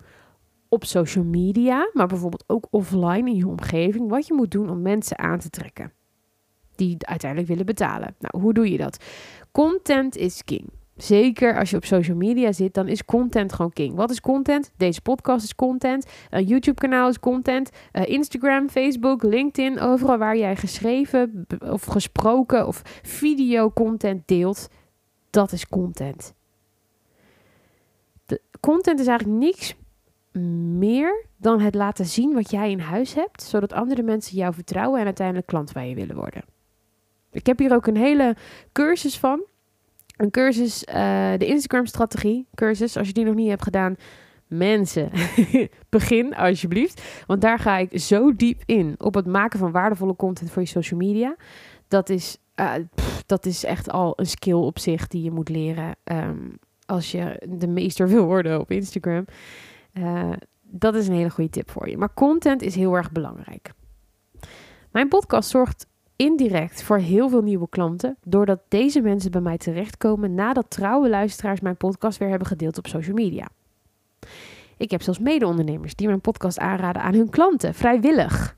op 0.69 0.85
social 0.85 1.23
media, 1.23 1.89
maar 1.93 2.07
bijvoorbeeld 2.07 2.43
ook 2.47 2.67
offline 2.69 3.29
in 3.29 3.35
je 3.35 3.47
omgeving. 3.47 4.09
Wat 4.09 4.27
je 4.27 4.33
moet 4.33 4.51
doen 4.51 4.69
om 4.69 4.81
mensen 4.81 5.19
aan 5.19 5.39
te 5.39 5.49
trekken 5.49 5.93
die 6.75 6.97
uiteindelijk 6.99 7.49
willen 7.49 7.65
betalen. 7.65 8.15
Nou, 8.19 8.43
hoe 8.43 8.53
doe 8.53 8.71
je 8.71 8.77
dat? 8.77 9.03
Content 9.51 10.15
is 10.15 10.43
king. 10.43 10.69
Zeker 10.95 11.57
als 11.57 11.69
je 11.69 11.75
op 11.75 11.85
social 11.85 12.17
media 12.17 12.51
zit, 12.51 12.73
dan 12.73 12.87
is 12.87 13.05
content 13.05 13.53
gewoon 13.53 13.73
king. 13.73 13.95
Wat 13.95 14.09
is 14.09 14.21
content? 14.21 14.71
Deze 14.77 15.01
podcast 15.01 15.43
is 15.43 15.55
content. 15.55 16.05
Een 16.29 16.43
YouTube-kanaal 16.43 17.09
is 17.09 17.19
content. 17.19 17.69
Uh, 17.93 18.05
Instagram, 18.05 18.69
Facebook, 18.69 19.23
LinkedIn, 19.23 19.79
overal 19.79 20.17
waar 20.17 20.37
jij 20.37 20.55
geschreven 20.55 21.47
of 21.59 21.83
gesproken 21.83 22.67
of 22.67 22.81
video-content 23.03 24.27
deelt, 24.27 24.67
dat 25.29 25.51
is 25.51 25.67
content. 25.67 26.33
De 28.25 28.41
content 28.59 28.99
is 28.99 29.07
eigenlijk 29.07 29.39
niks 29.39 29.75
meer 30.77 31.25
dan 31.37 31.59
het 31.59 31.75
laten 31.75 32.05
zien 32.05 32.33
wat 32.33 32.51
jij 32.51 32.71
in 32.71 32.79
huis 32.79 33.13
hebt, 33.13 33.43
zodat 33.43 33.73
andere 33.73 34.03
mensen 34.03 34.37
jou 34.37 34.53
vertrouwen 34.53 34.99
en 34.99 35.05
uiteindelijk 35.05 35.47
klant 35.47 35.73
bij 35.73 35.89
je 35.89 35.95
willen 35.95 36.15
worden. 36.15 36.43
Ik 37.31 37.45
heb 37.45 37.59
hier 37.59 37.73
ook 37.73 37.87
een 37.87 37.97
hele 37.97 38.35
cursus 38.71 39.17
van. 39.17 39.43
Een 40.17 40.31
cursus, 40.31 40.83
uh, 40.83 40.93
de 41.37 41.45
Instagram-strategie 41.45 42.47
cursus. 42.55 42.97
Als 42.97 43.07
je 43.07 43.13
die 43.13 43.25
nog 43.25 43.35
niet 43.35 43.49
hebt 43.49 43.63
gedaan, 43.63 43.95
mensen, 44.47 45.11
begin 45.89 46.35
alsjeblieft. 46.35 47.23
Want 47.27 47.41
daar 47.41 47.59
ga 47.59 47.77
ik 47.77 47.99
zo 47.99 48.35
diep 48.35 48.61
in 48.65 48.95
op 48.97 49.13
het 49.13 49.25
maken 49.25 49.59
van 49.59 49.71
waardevolle 49.71 50.15
content 50.15 50.51
voor 50.51 50.61
je 50.61 50.67
social 50.67 50.99
media. 50.99 51.35
Dat 51.87 52.09
is 52.09 52.37
uh, 52.55 52.73
dat 53.29 53.45
is 53.45 53.63
echt 53.63 53.91
al 53.91 54.13
een 54.15 54.25
skill 54.25 54.53
op 54.53 54.79
zich 54.79 55.07
die 55.07 55.23
je 55.23 55.31
moet 55.31 55.49
leren 55.49 55.95
um, 56.03 56.59
als 56.85 57.11
je 57.11 57.41
de 57.49 57.67
meester 57.67 58.07
wil 58.07 58.25
worden 58.25 58.59
op 58.59 58.71
Instagram. 58.71 59.25
Uh, 59.93 60.31
dat 60.61 60.95
is 60.95 61.07
een 61.07 61.13
hele 61.13 61.29
goede 61.29 61.49
tip 61.49 61.71
voor 61.71 61.89
je. 61.89 61.97
Maar 61.97 62.13
content 62.13 62.61
is 62.61 62.75
heel 62.75 62.93
erg 62.93 63.11
belangrijk. 63.11 63.71
Mijn 64.91 65.07
podcast 65.07 65.49
zorgt 65.49 65.87
indirect 66.15 66.83
voor 66.83 66.97
heel 66.97 67.29
veel 67.29 67.41
nieuwe 67.41 67.69
klanten, 67.69 68.17
doordat 68.23 68.59
deze 68.67 69.01
mensen 69.01 69.31
bij 69.31 69.41
mij 69.41 69.57
terechtkomen 69.57 70.33
nadat 70.33 70.69
trouwe 70.69 71.09
luisteraars 71.09 71.59
mijn 71.59 71.77
podcast 71.77 72.17
weer 72.17 72.29
hebben 72.29 72.47
gedeeld 72.47 72.77
op 72.77 72.87
social 72.87 73.15
media. 73.15 73.47
Ik 74.77 74.91
heb 74.91 75.01
zelfs 75.01 75.19
mede-ondernemers 75.19 75.95
die 75.95 76.07
mijn 76.07 76.21
podcast 76.21 76.59
aanraden 76.59 77.01
aan 77.01 77.13
hun 77.13 77.29
klanten, 77.29 77.73
vrijwillig. 77.73 78.57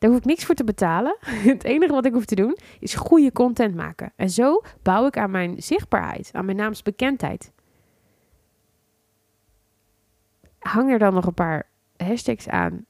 Daar 0.00 0.10
hoef 0.10 0.18
ik 0.18 0.24
niks 0.24 0.44
voor 0.44 0.54
te 0.54 0.64
betalen. 0.64 1.16
Het 1.52 1.64
enige 1.64 1.92
wat 1.92 2.04
ik 2.06 2.12
hoef 2.12 2.24
te 2.24 2.34
doen 2.34 2.56
is 2.78 2.94
goede 2.94 3.32
content 3.32 3.74
maken. 3.74 4.12
En 4.16 4.30
zo 4.30 4.62
bouw 4.82 5.06
ik 5.06 5.18
aan 5.18 5.30
mijn 5.30 5.62
zichtbaarheid, 5.62 6.30
aan 6.32 6.44
mijn 6.44 6.56
naamsbekendheid. 6.56 7.52
Hang 10.58 10.90
er 10.90 10.98
dan 10.98 11.14
nog 11.14 11.26
een 11.26 11.34
paar 11.34 11.68
hashtags 11.96 12.48
aan 12.48 12.86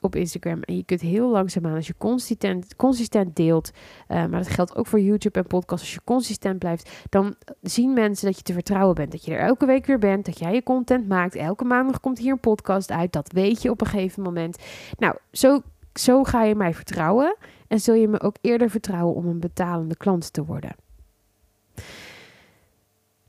op 0.00 0.16
Instagram. 0.16 0.62
En 0.62 0.76
je 0.76 0.84
kunt 0.84 1.00
heel 1.00 1.28
langzaamaan, 1.28 1.74
als 1.74 1.86
je 1.86 1.94
consistent, 1.98 2.76
consistent 2.76 3.36
deelt, 3.36 3.70
uh, 4.08 4.16
maar 4.16 4.42
dat 4.42 4.48
geldt 4.48 4.76
ook 4.76 4.86
voor 4.86 5.00
YouTube 5.00 5.38
en 5.38 5.46
podcast, 5.46 5.82
als 5.82 5.94
je 5.94 6.00
consistent 6.04 6.58
blijft, 6.58 6.90
dan 7.08 7.34
zien 7.60 7.92
mensen 7.92 8.26
dat 8.26 8.36
je 8.36 8.42
te 8.42 8.52
vertrouwen 8.52 8.94
bent. 8.94 9.12
Dat 9.12 9.24
je 9.24 9.34
er 9.34 9.46
elke 9.46 9.66
week 9.66 9.86
weer 9.86 9.98
bent, 9.98 10.24
dat 10.24 10.38
jij 10.38 10.54
je 10.54 10.62
content 10.62 11.08
maakt. 11.08 11.34
Elke 11.34 11.64
maandag 11.64 12.00
komt 12.00 12.18
hier 12.18 12.32
een 12.32 12.40
podcast 12.40 12.90
uit. 12.90 13.12
Dat 13.12 13.32
weet 13.32 13.62
je 13.62 13.70
op 13.70 13.80
een 13.80 13.86
gegeven 13.86 14.22
moment. 14.22 14.58
Nou, 14.98 15.16
zo 15.32 15.60
zo 15.94 16.24
ga 16.24 16.42
je 16.42 16.54
mij 16.54 16.74
vertrouwen 16.74 17.36
en 17.68 17.80
zul 17.80 17.94
je 17.94 18.08
me 18.08 18.20
ook 18.20 18.36
eerder 18.40 18.70
vertrouwen 18.70 19.14
om 19.14 19.26
een 19.26 19.40
betalende 19.40 19.96
klant 19.96 20.32
te 20.32 20.44
worden. 20.44 20.74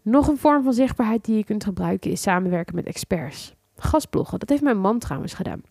Nog 0.02 0.28
een 0.28 0.38
vorm 0.38 0.63
van 0.63 0.73
zichtbaarheid 0.73 1.26
die 1.26 1.38
je 1.38 1.43
kunt 1.43 1.63
gebruiken 1.63 2.12
is 2.12 2.21
samenwerken 2.21 2.76
met 2.76 2.86
experts. 2.86 3.56
Gastbloggen, 3.76 4.39
dat 4.39 4.49
heeft 4.49 4.62
mijn 4.62 4.80
man 4.80 4.99
trouwens 4.99 5.34
gedaan. 5.34 5.62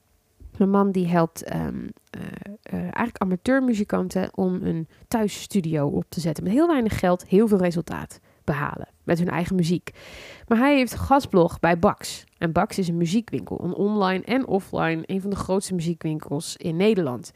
Mijn 0.57 0.71
man 0.71 0.91
die 0.91 1.07
helpt 1.07 1.55
um, 1.55 1.89
uh, 2.19 2.81
eigenlijk 2.81 3.19
amateurmuzikanten 3.19 4.37
om 4.37 4.63
een 4.63 4.89
thuisstudio 5.09 5.87
op 5.87 6.05
te 6.09 6.21
zetten. 6.21 6.45
Met 6.45 6.53
heel 6.53 6.67
weinig 6.67 6.99
geld, 6.99 7.27
heel 7.27 7.49
veel 7.49 7.59
resultaat 7.59 8.21
behalen 8.45 8.89
met 9.03 9.19
hun 9.19 9.29
eigen 9.29 9.57
muziek. 9.57 9.91
Maar 10.49 10.59
hij 10.59 10.77
heeft 10.77 10.95
gastblog 10.95 11.61
bij 11.61 11.79
Bax. 11.79 12.25
En 12.43 12.53
Bax 12.53 12.79
is 12.79 12.89
een 12.89 12.97
muziekwinkel, 12.97 13.65
een 13.65 13.75
online 13.75 14.25
en 14.25 14.47
offline, 14.47 15.03
een 15.07 15.21
van 15.21 15.31
de 15.31 15.37
grootste 15.37 15.75
muziekwinkels 15.75 16.57
in 16.57 16.77
Nederland. 16.77 17.33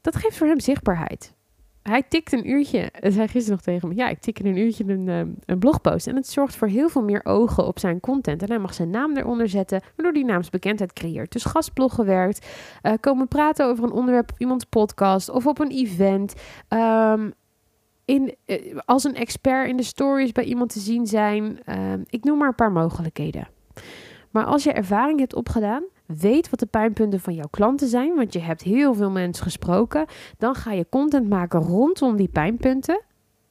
Dat 0.00 0.16
geeft 0.16 0.36
voor 0.36 0.46
hem 0.46 0.60
zichtbaarheid. 0.60 1.34
Hij 1.82 2.02
tikt 2.02 2.32
een 2.32 2.50
uurtje, 2.50 2.88
hij 2.92 3.10
zei 3.10 3.28
gisteren 3.28 3.50
nog 3.50 3.60
tegen 3.60 3.88
me, 3.88 3.94
ja, 3.94 4.08
ik 4.08 4.18
tik 4.18 4.38
in 4.38 4.46
een 4.46 4.56
uurtje 4.56 4.84
een, 4.86 5.08
ehm, 5.08 5.28
een 5.44 5.58
blogpost. 5.58 6.06
En 6.06 6.16
het 6.16 6.28
zorgt 6.28 6.56
voor 6.56 6.68
heel 6.68 6.88
veel 6.88 7.02
meer 7.02 7.24
ogen 7.24 7.66
op 7.66 7.78
zijn 7.78 8.00
content. 8.00 8.42
En 8.42 8.48
hij 8.48 8.58
mag 8.58 8.74
zijn 8.74 8.90
naam 8.90 9.16
eronder 9.16 9.48
zetten, 9.48 9.80
waardoor 9.96 10.14
die 10.14 10.24
naamsbekendheid 10.24 10.92
creëert. 10.92 11.32
Dus 11.32 11.44
gastbloggen 11.44 12.04
werkt, 12.04 12.46
uh, 12.82 12.92
komen 13.00 13.28
praten 13.28 13.66
over 13.66 13.84
een 13.84 13.92
onderwerp 13.92 14.30
op 14.30 14.40
iemands 14.40 14.64
podcast 14.64 15.28
of 15.28 15.46
op 15.46 15.58
een 15.58 15.70
event. 15.70 16.34
Um, 16.68 17.32
in, 18.04 18.34
eh, 18.44 18.76
als 18.84 19.04
een 19.04 19.14
expert 19.14 19.68
in 19.68 19.76
de 19.76 19.82
stories 19.82 20.32
bij 20.32 20.44
iemand 20.44 20.72
te 20.72 20.80
zien 20.80 21.06
zijn. 21.06 21.62
Ehm, 21.64 22.02
ik 22.06 22.24
noem 22.24 22.38
maar 22.38 22.48
een 22.48 22.54
paar 22.54 22.72
mogelijkheden. 22.72 23.48
Maar 24.36 24.44
als 24.44 24.64
je 24.64 24.72
ervaring 24.72 25.18
hebt 25.18 25.34
opgedaan, 25.34 25.82
weet 26.06 26.50
wat 26.50 26.58
de 26.58 26.66
pijnpunten 26.66 27.20
van 27.20 27.34
jouw 27.34 27.48
klanten 27.50 27.88
zijn, 27.88 28.14
want 28.14 28.32
je 28.32 28.38
hebt 28.38 28.62
heel 28.62 28.94
veel 28.94 29.10
mensen 29.10 29.44
gesproken, 29.44 30.06
dan 30.38 30.54
ga 30.54 30.72
je 30.72 30.86
content 30.90 31.28
maken 31.28 31.60
rondom 31.60 32.16
die 32.16 32.28
pijnpunten. 32.28 33.02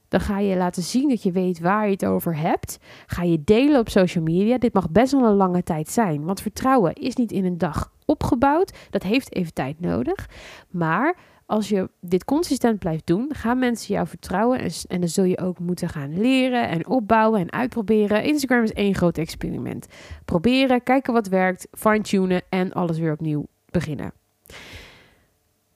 Dan 0.08 0.19
ga 0.19 0.39
je 0.39 0.56
laten 0.56 0.84
zien 0.84 1.10
dat 1.10 1.24
je 1.24 1.32
weet 1.32 1.60
waar 1.60 1.86
je 1.86 1.91
het 1.91 2.06
over 2.06 2.38
hebt. 2.38 2.78
Ga 3.06 3.24
je 3.24 3.43
delen 3.43 3.80
op 3.80 3.89
social 3.89 4.24
media. 4.24 4.58
Dit 4.58 4.74
mag 4.74 4.89
best 4.89 5.12
wel 5.12 5.26
een 5.26 5.36
lange 5.36 5.63
tijd 5.63 5.89
zijn, 5.89 6.24
want 6.24 6.41
vertrouwen 6.41 6.93
is 6.93 7.15
niet 7.15 7.32
in 7.32 7.45
een 7.45 7.58
dag 7.58 7.91
opgebouwd. 8.06 8.78
Dat 8.89 9.04
heeft 9.04 9.36
even 9.36 9.54
tijd 9.54 9.80
nodig. 9.80 10.30
Maar 10.69 11.15
als 11.45 11.69
je 11.69 11.89
dit 11.99 12.25
consistent 12.25 12.79
blijft 12.79 13.08
doen, 13.08 13.29
gaan 13.34 13.60
mensen 13.60 13.93
jou 13.93 14.08
vertrouwen. 14.08 14.60
En, 14.60 14.71
en 14.88 14.99
dan 14.99 15.10
zul 15.10 15.23
je 15.23 15.39
ook 15.39 15.60
moeten 15.60 15.89
gaan 15.89 16.19
leren 16.19 16.69
en 16.69 16.88
opbouwen 16.88 17.39
en 17.39 17.51
uitproberen. 17.51 18.23
Instagram 18.23 18.63
is 18.63 18.73
één 18.73 18.95
groot 18.95 19.17
experiment. 19.17 19.88
Proberen, 20.25 20.84
kijken 20.84 21.13
wat 21.13 21.27
werkt, 21.27 21.67
fine-tunen 21.71 22.41
en 22.49 22.73
alles 22.73 22.97
weer 22.97 23.12
opnieuw 23.12 23.45
beginnen. 23.69 24.13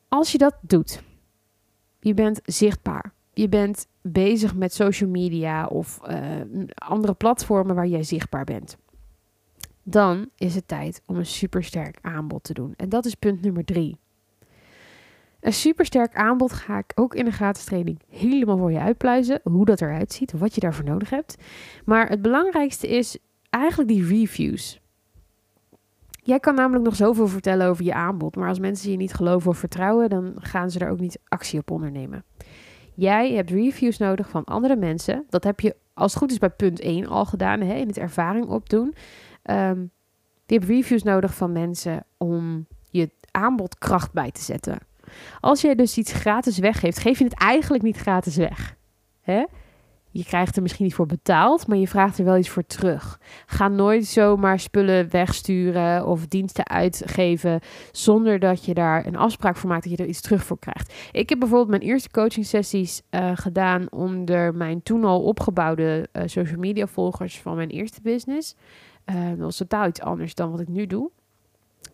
Als 0.08 0.32
je 0.32 0.38
dat 0.38 0.58
doet, 0.62 1.03
je 1.99 2.13
bent 2.13 2.39
zichtbaar. 2.43 3.13
Je 3.34 3.49
bent 3.49 3.88
bezig 4.01 4.55
met 4.55 4.73
social 4.73 5.10
media 5.10 5.65
of 5.65 5.99
uh, 6.10 6.17
andere 6.75 7.13
platformen 7.13 7.75
waar 7.75 7.88
jij 7.88 8.03
zichtbaar 8.03 8.43
bent. 8.43 8.77
Dan 9.84 10.29
is 10.36 10.55
het 10.55 10.67
tijd 10.67 11.01
om 11.05 11.15
een 11.15 11.25
supersterk 11.25 11.97
aanbod 12.01 12.43
te 12.43 12.53
doen. 12.53 12.73
En 12.77 12.89
dat 12.89 13.05
is 13.05 13.15
punt 13.15 13.41
nummer 13.41 13.65
drie. 13.65 13.97
Een 15.39 15.54
supersterk 15.54 16.15
aanbod 16.15 16.54
ga 16.54 16.78
ik 16.78 16.91
ook 16.95 17.15
in 17.15 17.25
de 17.25 17.32
gratis 17.32 17.63
training 17.63 18.02
helemaal 18.10 18.58
voor 18.58 18.71
je 18.71 18.80
uitpluizen. 18.80 19.39
Hoe 19.43 19.65
dat 19.65 19.82
eruit 19.82 20.13
ziet, 20.13 20.32
wat 20.32 20.56
je 20.56 20.62
daarvoor 20.62 20.86
nodig 20.86 21.10
hebt. 21.10 21.36
Maar 21.86 22.10
het 22.10 22.21
belangrijkste 22.21 22.88
is 22.88 23.17
eigenlijk 23.49 23.89
die 23.89 24.06
reviews. 24.06 24.80
Jij 26.23 26.39
kan 26.39 26.56
namelijk 26.56 26.86
nog 26.86 26.95
zoveel 26.95 27.28
vertellen 27.28 27.67
over 27.67 27.84
je 27.84 27.93
aanbod. 27.93 28.36
Maar 28.36 28.47
als 28.47 28.60
mensen 28.60 28.91
je 28.91 28.97
niet 28.97 29.13
geloven 29.13 29.49
of 29.49 29.58
vertrouwen, 29.58 30.10
dan 30.10 30.34
gaan 30.36 30.71
ze 30.71 30.80
er 30.80 30.89
ook 30.89 30.99
niet 30.99 31.19
actie 31.28 31.60
op 31.60 31.71
ondernemen. 31.71 32.23
Jij 32.95 33.34
hebt 33.34 33.49
reviews 33.49 33.97
nodig 33.97 34.30
van 34.30 34.43
andere 34.43 34.75
mensen. 34.75 35.25
Dat 35.30 35.43
heb 35.43 35.60
je 35.60 35.75
als 35.93 36.12
het 36.12 36.21
goed 36.21 36.32
is 36.32 36.38
bij 36.38 36.49
punt 36.49 36.80
1 36.80 37.08
al 37.08 37.25
gedaan, 37.25 37.62
hè, 37.62 37.73
in 37.73 37.88
het 37.88 37.97
ervaring 37.97 38.45
opdoen. 38.45 38.95
Um, 39.43 39.91
je 40.45 40.54
hebt 40.56 40.67
reviews 40.67 41.04
nodig 41.04 41.34
van 41.34 41.52
mensen 41.52 42.06
om 42.17 42.67
je 42.89 43.10
aanbod 43.32 43.78
kracht 43.78 44.13
bij 44.13 44.32
te 44.32 44.41
zetten. 44.41 44.88
Als 45.39 45.62
jij 45.62 45.76
dus 45.76 45.98
iets 45.98 46.12
gratis 46.12 46.58
weggeeft, 46.58 47.00
geef 47.00 47.17
je 47.17 47.24
het 47.24 47.39
eigenlijk 47.39 47.84
niet 47.84 47.98
gratis 47.98 48.36
weg. 48.36 48.76
Hè? 49.22 49.43
Je 50.12 50.24
krijgt 50.24 50.56
er 50.56 50.62
misschien 50.62 50.86
niet 50.86 50.93
voor 50.93 51.06
betaald, 51.06 51.67
maar 51.67 51.78
je 51.78 51.88
vraagt 51.88 52.17
er 52.17 52.26
wel 52.26 52.38
iets 52.38 52.50
voor 52.50 52.65
terug. 52.65 53.19
Ga 53.45 53.67
nooit 53.67 54.06
zomaar 54.06 54.60
spullen 54.60 55.10
wegsturen 55.12 56.08
of 56.08 56.28
diensten 56.28 56.67
uitgeven 56.67 57.60
zonder 57.91 58.39
dat 58.39 58.65
je 58.65 58.74
daar 58.74 59.06
een 59.06 59.15
afspraak 59.15 59.56
voor 59.56 59.69
maakt 59.69 59.84
dat 59.84 59.91
je 59.91 60.04
er 60.04 60.10
iets 60.10 60.22
terug 60.22 60.43
voor 60.43 60.60
krijgt. 60.60 60.93
Ik 61.12 61.30
heb 61.30 61.39
bijvoorbeeld 61.39 61.69
mijn 61.69 61.91
eerste 61.91 62.10
coaching 62.10 62.45
sessies 62.45 63.02
uh, 63.12 63.32
gedaan 63.34 63.91
onder 63.91 64.56
mijn 64.56 64.84
toen 64.84 65.04
al 65.04 65.22
opgebouwde 65.22 66.08
uh, 66.13 66.24
social 66.26 66.60
media 66.60 66.88
volgers 66.88 67.39
van 67.39 67.56
mijn 67.56 67.69
eerste 67.69 68.02
business. 68.02 68.56
Uh, 69.06 69.30
dat 69.30 69.38
was 69.38 69.58
totaal 69.58 69.88
iets 69.88 70.02
anders 70.02 70.36
dan 70.36 70.52
wat 70.52 70.60
ik 70.60 70.67
nu 70.67 70.88
doe. 70.88 71.12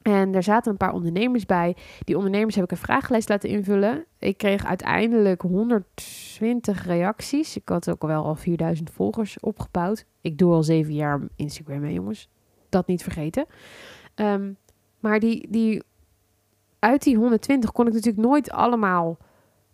En 0.01 0.35
er 0.35 0.43
zaten 0.43 0.71
een 0.71 0.77
paar 0.77 0.93
ondernemers 0.93 1.45
bij. 1.45 1.75
Die 2.03 2.17
ondernemers 2.17 2.55
heb 2.55 2.63
ik 2.63 2.71
een 2.71 2.77
vragenlijst 2.77 3.29
laten 3.29 3.49
invullen. 3.49 4.05
Ik 4.19 4.37
kreeg 4.37 4.65
uiteindelijk 4.65 5.41
120 5.41 6.85
reacties. 6.85 7.57
Ik 7.57 7.69
had 7.69 7.89
ook 7.89 8.01
al 8.01 8.07
wel 8.07 8.25
al 8.25 8.35
4000 8.35 8.89
volgers 8.89 9.39
opgebouwd. 9.39 10.05
Ik 10.21 10.37
doe 10.37 10.53
al 10.53 10.63
zeven 10.63 10.93
jaar 10.93 11.21
Instagram, 11.35 11.83
hè, 11.83 11.89
jongens. 11.89 12.29
Dat 12.69 12.87
niet 12.87 13.03
vergeten. 13.03 13.45
Um, 14.15 14.57
maar 14.99 15.19
die, 15.19 15.47
die, 15.49 15.83
uit 16.79 17.03
die 17.03 17.17
120 17.17 17.71
kon 17.71 17.87
ik 17.87 17.93
natuurlijk 17.93 18.27
nooit 18.27 18.51
allemaal 18.51 19.17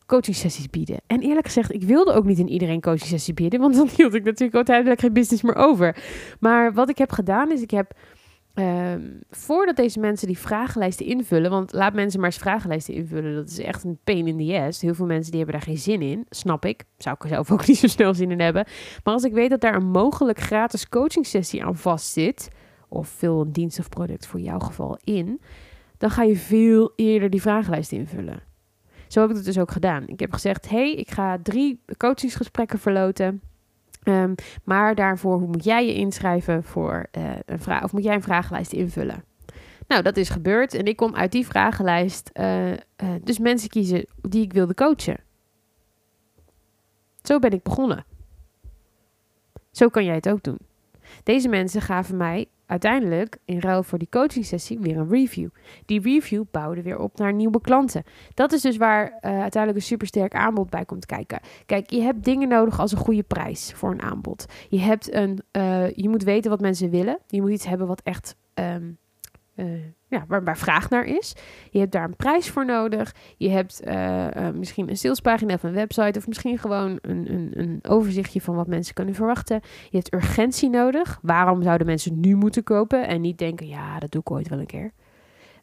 coaching 0.06 0.36
sessies 0.36 0.70
bieden. 0.70 0.98
En 1.08 1.22
eerlijk 1.22 1.46
gezegd, 1.46 1.74
ik 1.74 1.84
wilde 1.84 2.14
ook 2.14 2.26
niet 2.26 2.40
in 2.40 2.50
iedereen 2.50 2.82
coaching 2.82 3.10
sessie 3.10 3.34
bieden. 3.34 3.60
Want 3.60 3.76
dan 3.76 3.90
hield 3.96 4.14
ik 4.14 4.24
natuurlijk 4.24 4.56
uiteindelijk 4.56 5.00
geen 5.00 5.14
business 5.14 5.44
meer 5.44 5.56
over. 5.56 6.04
Maar 6.40 6.74
wat 6.74 6.90
ik 6.90 6.98
heb 6.98 7.12
gedaan 7.12 7.52
is, 7.52 7.62
ik 7.62 7.72
heb 7.72 7.94
Um, 8.56 9.20
voordat 9.30 9.76
deze 9.76 10.00
mensen 10.00 10.28
die 10.28 10.38
vragenlijsten 10.38 11.06
invullen, 11.06 11.52
want 11.52 11.74
laat 11.74 11.94
mensen 11.94 12.20
maar 12.20 12.30
eens 12.30 12.40
vragenlijsten 12.40 12.94
invullen, 12.94 13.36
dat 13.36 13.50
is 13.50 13.60
echt 13.60 13.84
een 13.84 14.00
pain 14.04 14.28
in 14.28 14.38
the 14.38 14.60
ass. 14.60 14.82
Heel 14.82 14.94
veel 14.94 15.06
mensen 15.06 15.32
die 15.32 15.42
hebben 15.42 15.60
daar 15.60 15.68
geen 15.68 15.78
zin 15.78 16.02
in, 16.02 16.26
snap 16.30 16.66
ik. 16.66 16.84
Zou 16.98 17.16
ik 17.16 17.24
er 17.24 17.30
zelf 17.30 17.52
ook 17.54 17.68
niet 17.68 17.78
zo 17.78 17.88
snel 17.88 18.14
zin 18.14 18.32
in 18.32 18.40
hebben. 18.40 18.66
Maar 19.04 19.14
als 19.14 19.24
ik 19.24 19.34
weet 19.34 19.50
dat 19.50 19.62
daar 19.62 19.76
een 19.76 19.92
mogelijk 19.92 20.40
gratis 20.40 20.90
coaching 20.90 21.26
sessie 21.26 21.64
aan 21.64 21.76
vast 21.76 22.12
zit, 22.12 22.50
of 22.88 23.08
veel 23.08 23.42
een 23.42 23.52
dienst 23.52 23.80
of 23.80 23.90
product 23.90 24.26
voor 24.26 24.40
jouw 24.40 24.60
geval 24.60 25.00
in, 25.04 25.42
dan 25.98 26.10
ga 26.10 26.24
je 26.24 26.36
veel 26.36 26.94
eerder 26.96 27.30
die 27.30 27.42
vragenlijst 27.42 27.92
invullen. 27.92 28.44
Zo 29.08 29.22
heb 29.22 29.30
ik 29.30 29.36
het 29.36 29.46
dus 29.46 29.60
ook 29.60 29.72
gedaan. 29.72 30.08
Ik 30.08 30.20
heb 30.20 30.34
gezegd, 30.34 30.70
hey, 30.70 30.94
ik 30.94 31.12
ga 31.12 31.38
drie 31.44 31.82
coachingsgesprekken 31.98 32.80
verloten. 32.80 33.42
Um, 34.04 34.36
maar 34.64 34.96
daarvoor 34.96 35.40
moet 35.40 35.64
jij 35.64 35.86
je 35.86 35.94
inschrijven 35.94 36.64
voor 36.64 37.08
uh, 37.18 37.32
een 37.46 37.60
vraag, 37.60 37.84
of 37.84 37.92
moet 37.92 38.04
jij 38.04 38.16
een 38.16 38.22
vragenlijst 38.22 38.74
invullen. 38.74 39.24
Nou, 39.88 40.04
dat 40.04 40.18
is 40.18 40.30
gebeurd 40.30 40.74
en 40.74 40.86
ik 40.86 40.96
kon 40.96 41.16
uit 41.16 41.32
die 41.32 41.46
vragenlijst 41.46 42.30
uh, 42.34 42.72
uh, 42.72 42.78
dus 43.24 43.40
mensen 43.40 43.70
kiezen 43.70 44.06
die 44.22 44.44
ik 44.44 44.54
wilde 44.54 44.74
coachen. 44.74 45.20
Zo 47.22 47.40
ben 47.40 47.52
ik 47.52 47.64
begonnen. 47.64 48.06
Zo 49.72 49.90
kan 49.90 50.06
jij 50.06 50.16
het 50.16 50.30
ook 50.30 50.44
doen. 50.44 50.71
Deze 51.24 51.50
mensen 51.50 51.82
gaven 51.82 52.18
mij 52.18 52.48
uiteindelijk 52.66 53.38
in 53.46 53.60
ruil 53.60 53.84
voor 53.84 53.98
die 53.98 54.10
coaching 54.10 54.46
sessie 54.46 54.80
weer 54.80 54.98
een 54.98 55.10
review. 55.10 55.50
Die 55.86 56.02
review 56.02 56.44
bouwde 56.52 56.82
weer 56.82 57.00
op 57.00 57.18
naar 57.18 57.34
nieuwe 57.34 57.62
klanten. 57.62 58.04
Dat 58.34 58.52
is 58.52 58.62
dus 58.62 58.78
waar 58.78 59.06
uh, 59.06 59.20
uiteindelijk 59.22 59.76
een 59.76 59.82
supersterk 59.82 60.34
aanbod 60.34 60.70
bij 60.70 60.86
komt 60.86 61.06
kijken. 61.06 61.40
Kijk, 61.66 61.90
je 61.90 62.02
hebt 62.02 62.24
dingen 62.24 62.48
nodig 62.48 62.80
als 62.80 62.92
een 62.92 62.98
goede 62.98 63.24
prijs 63.24 63.72
voor 63.76 63.92
een 63.92 64.02
aanbod. 64.02 64.46
Je, 64.70 64.80
hebt 64.80 65.14
een, 65.14 65.40
uh, 65.52 65.90
je 65.90 66.10
moet 66.10 66.24
weten 66.24 66.52
wat 66.52 66.62
mensen 66.62 66.90
willen. 66.90 67.20
Je 67.28 67.42
moet 67.42 67.52
iets 67.52 67.68
hebben 67.68 67.88
wat 67.88 68.02
echt 68.02 68.36
um, 68.54 68.98
uh, 69.56 69.66
ja, 70.12 70.26
waar, 70.28 70.44
waar 70.44 70.58
vraag 70.58 70.90
naar 70.90 71.06
is. 71.06 71.36
Je 71.70 71.80
hebt 71.80 71.92
daar 71.92 72.04
een 72.04 72.16
prijs 72.16 72.50
voor 72.50 72.66
nodig. 72.66 73.16
Je 73.38 73.50
hebt 73.50 73.82
uh, 73.88 74.28
uh, 74.28 74.50
misschien 74.54 74.90
een 74.90 74.98
salespagina 74.98 75.54
of 75.54 75.64
een 75.64 75.74
website. 75.74 76.20
Of 76.20 76.28
misschien 76.28 76.58
gewoon 76.58 77.00
een, 77.02 77.32
een, 77.34 77.52
een, 77.54 77.80
overzichtje 77.88 78.42
van 78.42 78.56
wat 78.56 78.68
mensen 78.68 78.94
kunnen 78.94 79.16
verwachten. 79.16 79.62
Je 79.90 79.98
hebt 79.98 80.14
urgentie 80.14 80.70
nodig. 80.70 81.20
Waarom 81.22 81.64
zouden 81.64 81.88
mensen 81.88 82.20
nu 82.20 82.36
moeten 82.36 82.64
kopen? 82.64 83.08
En 83.08 83.22
niet 83.22 83.38
denken, 83.38 83.68
ja, 83.68 84.00
dat 84.00 84.12
doe 84.12 84.22
ik 84.22 84.32
ooit 84.32 84.50
wel 84.50 84.60
een 84.60 84.66
keer. 84.66 84.92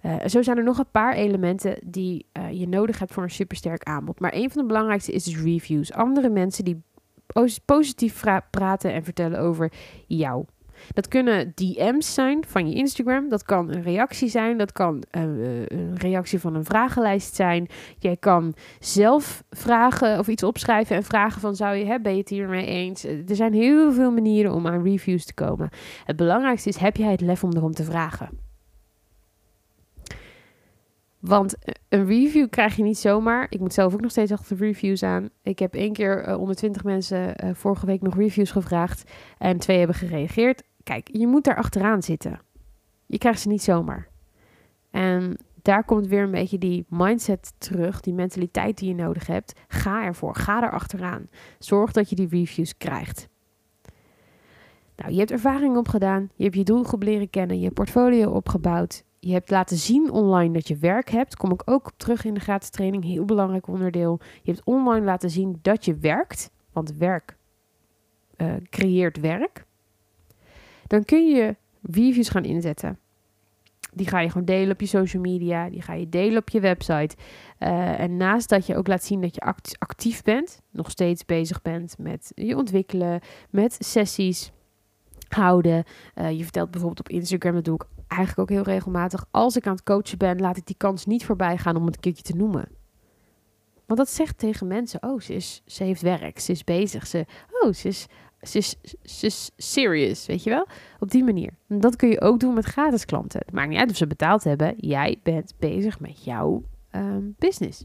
Uh, 0.03 0.17
zo 0.27 0.43
zijn 0.43 0.57
er 0.57 0.65
nog 0.65 0.79
een 0.79 0.91
paar 0.91 1.15
elementen 1.15 1.79
die 1.85 2.27
je 2.51 2.69
nodig 2.69 2.99
hebt 2.99 3.13
voor 3.13 3.23
een 3.23 3.31
supersterk 3.31 3.83
aanbod. 3.83 4.21
Maar 4.21 4.35
een 4.35 4.51
van 4.51 4.61
de 4.61 4.67
belangrijkste 4.67 5.13
is 5.13 5.25
dus 5.25 5.43
reviews. 5.43 5.93
Andere 5.93 6.29
mensen 6.29 6.65
die 6.65 6.83
positief 7.65 8.25
praten 8.51 8.93
en 8.93 9.05
vertellen 9.05 9.41
over 9.41 9.73
jou. 10.07 10.45
Dat 10.93 11.09
kunnen 11.09 11.53
DM's 11.55 12.14
zijn 12.14 12.45
van 12.47 12.69
je 12.69 12.75
Instagram. 12.75 13.29
Dat 13.29 13.43
kan 13.43 13.75
een 13.75 13.83
reactie 13.83 14.29
zijn. 14.29 14.59
Dat 14.59 14.73
kan 14.73 15.03
uh, 15.11 15.23
een 15.67 15.97
reactie 15.97 16.38
van 16.38 16.55
een 16.55 16.64
vragenlijst 16.64 17.35
zijn. 17.35 17.69
Jij 17.99 18.17
kan 18.17 18.55
zelf 18.79 19.45
vragen 19.51 20.19
of 20.19 20.29
iets 20.29 20.43
opschrijven 20.43 20.97
en 20.97 21.05
vragen 21.05 21.41
van 21.41 21.57
zou 21.57 21.77
je, 21.77 21.85
hè, 21.85 22.01
ben 22.01 22.12
je 22.12 22.19
het 22.19 22.29
hiermee 22.29 22.67
eens? 22.67 23.05
Er 23.05 23.37
zijn 23.37 23.53
heel 23.53 23.93
veel 23.93 24.11
manieren 24.11 24.55
om 24.55 24.67
aan 24.67 24.83
reviews 24.83 25.25
te 25.25 25.35
komen. 25.35 25.69
Het 26.05 26.17
belangrijkste 26.17 26.69
is, 26.69 26.77
heb 26.77 26.97
jij 26.97 27.11
het 27.11 27.21
lef 27.21 27.45
om 27.45 27.53
erom 27.57 27.73
te 27.73 27.85
vragen? 27.85 28.48
Want 31.29 31.55
een 31.88 32.07
review 32.07 32.49
krijg 32.49 32.77
je 32.77 32.83
niet 32.83 32.99
zomaar. 32.99 33.47
Ik 33.51 33.61
moet 33.61 33.73
zelf 33.73 33.95
ook 33.95 34.01
nog 34.01 34.11
steeds 34.11 34.33
achter 34.33 34.57
reviews 34.57 35.03
aan. 35.03 35.29
Ik 35.43 35.59
heb 35.59 35.75
één 35.75 35.93
keer 35.93 36.29
uh, 36.29 36.41
onder 36.41 36.57
20 36.57 36.85
mensen 36.85 37.45
uh, 37.45 37.51
vorige 37.55 37.87
week 37.87 38.03
nog 38.03 38.14
reviews 38.14 38.51
gevraagd. 38.51 39.11
En 39.38 39.59
twee 39.59 39.79
hebben 39.79 39.97
gereageerd. 39.97 40.62
Kijk, 40.83 41.09
je 41.12 41.27
moet 41.27 41.45
daar 41.45 41.57
achteraan 41.57 42.03
zitten. 42.03 42.41
Je 43.07 43.19
krijgt 43.19 43.41
ze 43.41 43.49
niet 43.49 43.62
zomaar. 43.62 44.09
En 44.91 45.37
daar 45.62 45.85
komt 45.85 46.07
weer 46.07 46.23
een 46.23 46.31
beetje 46.31 46.59
die 46.59 46.87
mindset 46.88 47.53
terug, 47.59 48.01
die 48.01 48.14
mentaliteit 48.14 48.79
die 48.79 48.88
je 48.88 48.95
nodig 48.95 49.27
hebt. 49.27 49.53
Ga 49.69 50.05
ervoor, 50.05 50.35
ga 50.35 50.62
er 50.62 50.71
achteraan. 50.71 51.29
Zorg 51.59 51.93
dat 51.93 52.11
je 52.11 52.17
die 52.17 52.29
reviews 52.29 52.77
krijgt. 52.77 53.29
Nou, 54.97 55.12
je 55.12 55.19
hebt 55.19 55.31
ervaring 55.31 55.77
opgedaan, 55.77 56.31
je 56.35 56.45
hebt 56.45 56.57
je 56.57 56.64
doelgroep 56.64 57.03
leren 57.03 57.31
kennen, 57.31 57.61
je 57.61 57.71
portfolio 57.71 58.31
opgebouwd. 58.31 59.07
Je 59.29 59.35
hebt 59.35 59.51
laten 59.51 59.77
zien 59.77 60.11
online 60.11 60.53
dat 60.53 60.69
je 60.69 60.77
werk 60.77 61.11
hebt. 61.11 61.37
Kom 61.37 61.53
ik 61.53 61.62
ook 61.64 61.93
terug 61.97 62.25
in 62.25 62.35
de 62.35 62.41
gratis 62.41 62.71
training, 62.71 63.05
heel 63.05 63.25
belangrijk 63.25 63.67
onderdeel. 63.67 64.21
Je 64.43 64.53
hebt 64.53 64.64
online 64.64 65.05
laten 65.05 65.31
zien 65.31 65.59
dat 65.62 65.85
je 65.85 65.97
werkt, 65.97 66.51
want 66.73 66.97
werk 66.97 67.37
uh, 68.37 68.55
creëert 68.71 69.21
werk 69.21 69.67
dan 70.88 71.05
kun 71.05 71.29
je 71.29 71.57
reviews 71.83 72.29
gaan 72.29 72.45
inzetten. 72.45 72.99
Die 73.93 74.09
ga 74.09 74.21
je 74.21 74.31
gewoon 74.31 74.47
delen 74.47 74.73
op 74.73 74.81
je 74.81 74.87
social 74.87 75.23
media, 75.23 75.71
die 75.71 75.83
ga 75.83 75.93
je 75.93 76.09
delen 76.09 76.38
op 76.38 76.49
je 76.49 76.61
website. 76.61 77.17
Uh, 77.59 78.01
en 78.01 78.17
naast 78.17 78.49
dat 78.49 78.67
je 78.67 78.77
ook 78.77 78.87
laat 78.87 79.05
zien 79.05 79.21
dat 79.21 79.35
je 79.35 79.41
act 79.41 79.77
actief 79.79 80.23
bent, 80.23 80.62
nog 80.71 80.91
steeds 80.91 81.25
bezig 81.25 81.62
bent 81.62 81.99
met 81.99 82.33
je 82.35 82.57
ontwikkelen, 82.57 83.21
met 83.51 83.77
sessies 83.79 84.53
houden. 85.29 85.85
Uh, 86.14 86.31
je 86.31 86.43
vertelt 86.43 86.71
bijvoorbeeld 86.71 87.09
op 87.09 87.14
Instagram, 87.14 87.55
dat 87.55 87.64
doe 87.64 87.75
ik 87.75 87.98
eigenlijk 88.09 88.40
ook 88.40 88.57
heel 88.57 88.75
regelmatig. 88.75 89.25
Als 89.31 89.57
ik 89.57 89.66
aan 89.66 89.73
het 89.73 89.83
coachen 89.83 90.18
ben, 90.18 90.40
laat 90.40 90.57
ik 90.57 90.66
die 90.66 90.77
kans 90.77 91.07
niet 91.07 91.25
voorbij 91.25 91.59
gaan 91.59 91.77
om 91.77 91.87
het 91.87 91.94
een 91.94 92.01
keertje 92.01 92.23
te 92.23 92.37
noemen. 92.37 92.68
Want 93.87 93.99
dat 93.99 94.11
zegt 94.11 94.38
tegen 94.38 94.66
mensen: 94.66 95.03
oh, 95.03 95.21
ze, 95.21 95.35
is, 95.35 95.62
ze 95.66 95.85
heeft 95.85 96.03
werk, 96.03 96.38
ze 96.38 96.53
is 96.53 96.64
bezig, 96.64 97.07
ze, 97.07 97.27
oh, 97.51 97.73
ze 97.73 97.88
is 97.88 98.07
ze 98.42 98.59
is, 98.59 98.77
ze 99.03 99.27
is 99.27 99.51
serious, 99.57 100.27
weet 100.27 100.42
je 100.42 100.51
wel? 100.51 100.66
Op 100.99 101.11
die 101.11 101.25
manier. 101.25 101.51
En 101.68 101.81
dat 101.81 101.97
kun 101.97 102.09
je 102.09 102.21
ook 102.21 102.40
doen 102.40 102.55
met 102.55 102.64
gratis 102.64 103.05
klanten. 103.05 103.40
Het 103.44 103.53
maakt 103.53 103.68
niet 103.68 103.79
uit 103.79 103.90
of 103.90 103.97
ze 103.97 104.07
betaald 104.07 104.44
hebben. 104.44 104.75
Jij 104.77 105.21
bent 105.23 105.55
bezig 105.59 106.01
met 106.01 106.25
jouw 106.25 106.62
um, 106.92 107.35
business. 107.38 107.85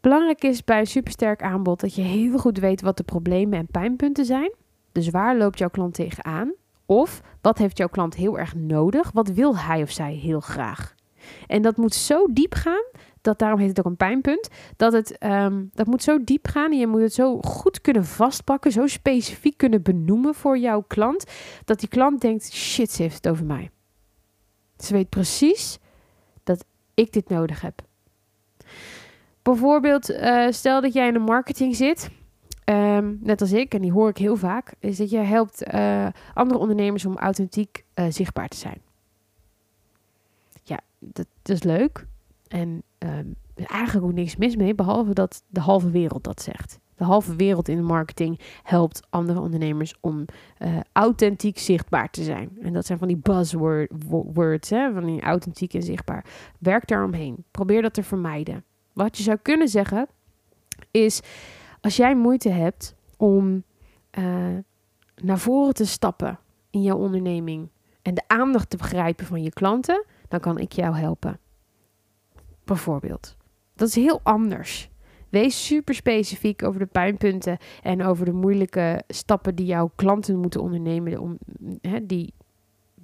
Belangrijk 0.00 0.42
is 0.42 0.64
bij 0.64 0.78
een 0.78 0.86
supersterk 0.86 1.42
aanbod 1.42 1.80
dat 1.80 1.94
je 1.94 2.02
heel 2.02 2.38
goed 2.38 2.58
weet 2.58 2.80
wat 2.80 2.96
de 2.96 3.02
problemen 3.02 3.58
en 3.58 3.66
pijnpunten 3.66 4.24
zijn. 4.24 4.52
Dus 4.92 5.10
waar 5.10 5.36
loopt 5.36 5.58
jouw 5.58 5.70
klant 5.70 5.94
tegenaan? 5.94 6.52
Of 6.92 7.22
wat 7.40 7.58
heeft 7.58 7.78
jouw 7.78 7.88
klant 7.88 8.14
heel 8.14 8.38
erg 8.38 8.54
nodig? 8.54 9.10
Wat 9.12 9.28
wil 9.28 9.58
hij 9.58 9.82
of 9.82 9.90
zij 9.90 10.12
heel 10.12 10.40
graag? 10.40 10.94
En 11.46 11.62
dat 11.62 11.76
moet 11.76 11.94
zo 11.94 12.26
diep 12.30 12.54
gaan 12.54 12.84
dat 13.20 13.38
daarom 13.38 13.58
heet 13.58 13.68
het 13.68 13.78
ook 13.78 13.84
een 13.84 13.96
pijnpunt. 13.96 14.48
Dat 14.76 14.92
het 14.92 15.24
um, 15.24 15.70
dat 15.74 15.86
moet 15.86 16.02
zo 16.02 16.24
diep 16.24 16.46
gaan 16.46 16.70
en 16.70 16.78
je 16.78 16.86
moet 16.86 17.00
het 17.00 17.14
zo 17.14 17.38
goed 17.40 17.80
kunnen 17.80 18.04
vastpakken, 18.04 18.72
zo 18.72 18.86
specifiek 18.86 19.56
kunnen 19.56 19.82
benoemen 19.82 20.34
voor 20.34 20.58
jouw 20.58 20.84
klant, 20.86 21.24
dat 21.64 21.80
die 21.80 21.88
klant 21.88 22.20
denkt: 22.20 22.52
shit, 22.52 22.90
ze 22.90 23.02
heeft 23.02 23.16
het 23.16 23.28
over 23.28 23.44
mij. 23.44 23.70
Ze 24.78 24.92
weet 24.92 25.08
precies 25.08 25.78
dat 26.44 26.64
ik 26.94 27.12
dit 27.12 27.28
nodig 27.28 27.60
heb. 27.60 27.82
Bijvoorbeeld, 29.42 30.10
uh, 30.10 30.46
stel 30.50 30.80
dat 30.80 30.92
jij 30.92 31.06
in 31.06 31.12
de 31.12 31.18
marketing 31.18 31.76
zit, 31.76 32.10
um, 32.72 33.18
net 33.22 33.40
als 33.40 33.52
ik, 33.52 33.74
en 33.74 33.82
die 33.82 33.92
hoor 33.92 34.08
ik 34.08 34.16
heel 34.16 34.36
vaak, 34.36 34.74
is 34.78 34.96
dat 34.96 35.10
je 35.10 35.18
helpt 35.18 35.72
uh, 35.74 36.06
andere 36.34 36.60
ondernemers 36.60 37.06
om 37.06 37.16
authentiek 37.16 37.84
uh, 37.94 38.04
zichtbaar 38.08 38.48
te 38.48 38.56
zijn. 38.56 38.80
Ja, 40.62 40.80
dat, 40.98 41.26
is 41.42 41.62
leuk. 41.62 42.06
En 42.48 42.82
um, 42.98 43.34
eigenlijk 43.54 44.06
ook 44.06 44.12
niks 44.12 44.36
mis 44.36 44.56
mee, 44.56 44.74
behalve 44.74 45.12
dat 45.12 45.42
de 45.48 45.60
halve 45.60 45.90
wereld 45.90 46.24
dat 46.24 46.42
zegt. 46.42 46.80
De 46.94 47.04
halve 47.04 47.36
wereld 47.36 47.68
in 47.68 47.76
de 47.76 47.82
marketing 47.82 48.40
helpt 48.62 49.06
andere 49.10 49.40
ondernemers 49.40 49.94
om 50.00 50.24
uh, 50.58 50.80
authentiek 50.92 51.58
zichtbaar 51.58 52.10
te 52.10 52.22
zijn. 52.22 52.50
En 52.60 52.72
dat 52.72 52.86
zijn 52.86 52.98
van 52.98 53.08
die 53.08 53.16
buzzwords, 53.16 54.70
hè, 54.70 54.92
van 54.92 55.04
die 55.04 55.20
authentiek 55.20 55.74
en 55.74 55.82
zichtbaar. 55.82 56.24
Werk 56.58 56.86
daaromheen. 56.88 57.44
Probeer 57.50 57.82
dat 57.82 57.94
te 57.94 58.02
vermijden. 58.02 58.64
Wat 58.92 59.16
je 59.16 59.22
zou 59.22 59.38
kunnen 59.42 59.68
zeggen 59.68 60.06
is, 60.90 61.20
als 61.82 61.96
jij 61.96 62.16
moeite 62.16 62.48
hebt 62.48 62.94
om 63.16 63.64
uh, 64.18 64.58
naar 65.22 65.38
voren 65.38 65.74
te 65.74 65.86
stappen 65.86 66.38
in 66.70 66.82
jouw 66.82 66.96
onderneming 66.96 67.68
en 68.02 68.14
de 68.14 68.22
aandacht 68.26 68.70
te 68.70 68.76
begrijpen 68.76 69.26
van 69.26 69.42
je 69.42 69.50
klanten, 69.50 70.04
dan 70.28 70.40
kan 70.40 70.58
ik 70.58 70.72
jou 70.72 70.96
helpen. 70.96 71.38
Bijvoorbeeld. 72.64 73.36
Dat 73.74 73.88
is 73.88 73.94
heel 73.94 74.20
anders. 74.22 74.90
Wees 75.28 75.66
super 75.66 75.94
specifiek 75.94 76.62
over 76.62 76.80
de 76.80 76.86
pijnpunten 76.86 77.58
en 77.82 78.04
over 78.04 78.24
de 78.24 78.32
moeilijke 78.32 79.02
stappen 79.08 79.54
die 79.54 79.66
jouw 79.66 79.90
klanten 79.94 80.38
moeten 80.38 80.60
ondernemen 80.60 81.18
om, 81.18 81.38
die, 82.02 82.34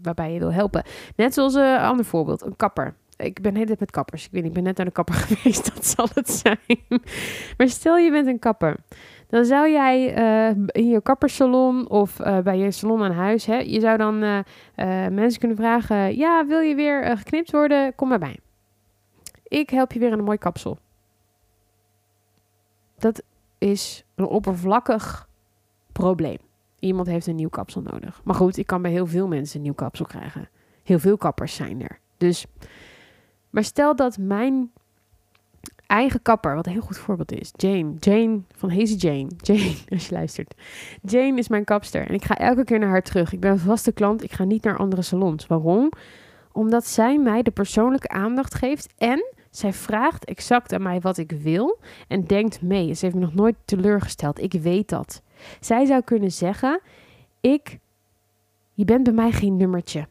waarbij 0.02 0.32
je 0.32 0.38
wil 0.38 0.52
helpen. 0.52 0.82
Net 1.16 1.34
zoals 1.34 1.54
een 1.54 1.78
ander 1.78 2.04
voorbeeld, 2.04 2.42
een 2.42 2.56
kapper. 2.56 2.94
Ik 3.18 3.40
ben 3.40 3.52
net 3.52 3.80
met 3.80 3.90
kappers. 3.90 4.24
Ik 4.24 4.30
weet 4.30 4.42
niet, 4.42 4.50
ik 4.50 4.56
ben 4.56 4.66
net 4.66 4.76
naar 4.76 4.86
de 4.86 4.92
kapper 4.92 5.14
geweest, 5.28 5.74
dat 5.74 5.86
zal 5.86 6.08
het 6.14 6.30
zijn. 6.30 6.58
Maar 7.56 7.68
stel 7.68 7.96
je 7.96 8.10
bent 8.10 8.26
een 8.26 8.38
kapper. 8.38 8.76
Dan 9.28 9.44
zou 9.44 9.70
jij 9.70 10.18
uh, 10.18 10.64
in 10.66 10.88
je 10.88 11.02
kappersalon 11.02 11.88
of 11.88 12.20
uh, 12.20 12.38
bij 12.38 12.58
je 12.58 12.70
salon 12.70 13.02
aan 13.02 13.12
huis, 13.12 13.46
hè, 13.46 13.56
je 13.56 13.80
zou 13.80 13.96
dan 13.96 14.22
uh, 14.22 14.38
mensen 15.08 15.38
kunnen 15.38 15.56
vragen: 15.56 16.16
Ja, 16.16 16.46
wil 16.46 16.60
je 16.60 16.74
weer 16.74 17.16
geknipt 17.16 17.52
worden? 17.52 17.94
Kom 17.94 18.08
maar 18.08 18.18
bij. 18.18 18.38
Ik 19.42 19.70
help 19.70 19.92
je 19.92 19.98
weer 19.98 20.12
een 20.12 20.24
mooi 20.24 20.38
kapsel. 20.38 20.78
Dat 22.98 23.22
is 23.58 24.04
een 24.14 24.24
oppervlakkig 24.24 25.28
probleem. 25.92 26.38
Iemand 26.78 27.06
heeft 27.06 27.26
een 27.26 27.34
nieuw 27.34 27.48
kapsel 27.48 27.82
nodig. 27.82 28.20
Maar 28.24 28.34
goed, 28.34 28.56
ik 28.56 28.66
kan 28.66 28.82
bij 28.82 28.90
heel 28.90 29.06
veel 29.06 29.26
mensen 29.26 29.56
een 29.56 29.62
nieuw 29.62 29.74
kapsel 29.74 30.06
krijgen. 30.06 30.48
Heel 30.82 30.98
veel 30.98 31.16
kappers 31.16 31.54
zijn 31.54 31.82
er. 31.82 31.98
Dus, 32.16 32.46
maar 33.50 33.64
stel 33.64 33.96
dat 33.96 34.18
mijn 34.18 34.70
eigen 35.86 36.22
kapper, 36.22 36.54
wat 36.54 36.66
een 36.66 36.72
heel 36.72 36.80
goed 36.80 36.98
voorbeeld 36.98 37.32
is, 37.32 37.50
Jane, 37.56 37.94
Jane 37.98 38.40
van 38.56 38.70
Hazy 38.70 38.94
Jane, 38.94 39.28
Jane, 39.42 39.74
als 39.88 40.08
je 40.08 40.14
luistert. 40.14 40.54
Jane 41.02 41.38
is 41.38 41.48
mijn 41.48 41.64
kapster 41.64 42.08
en 42.08 42.14
ik 42.14 42.24
ga 42.24 42.36
elke 42.38 42.64
keer 42.64 42.78
naar 42.78 42.88
haar 42.88 43.02
terug. 43.02 43.32
Ik 43.32 43.40
ben 43.40 43.58
vaste 43.58 43.92
klant, 43.92 44.22
ik 44.22 44.32
ga 44.32 44.44
niet 44.44 44.64
naar 44.64 44.76
andere 44.76 45.02
salons. 45.02 45.46
Waarom? 45.46 45.90
Omdat 46.52 46.86
zij 46.86 47.18
mij 47.18 47.42
de 47.42 47.50
persoonlijke 47.50 48.08
aandacht 48.08 48.54
geeft 48.54 48.94
en 48.98 49.24
zij 49.50 49.72
vraagt 49.72 50.24
exact 50.24 50.72
aan 50.72 50.82
mij 50.82 51.00
wat 51.00 51.18
ik 51.18 51.30
wil 51.30 51.78
en 52.08 52.24
denkt 52.24 52.62
mee. 52.62 52.94
Ze 52.94 53.04
heeft 53.04 53.16
me 53.16 53.22
nog 53.24 53.34
nooit 53.34 53.56
teleurgesteld. 53.64 54.42
Ik 54.42 54.52
weet 54.52 54.88
dat. 54.88 55.22
Zij 55.60 55.84
zou 55.84 56.02
kunnen 56.02 56.32
zeggen: 56.32 56.80
Ik, 57.40 57.78
je 58.74 58.84
bent 58.84 59.02
bij 59.04 59.12
mij 59.12 59.32
geen 59.32 59.56
nummertje. 59.56 60.06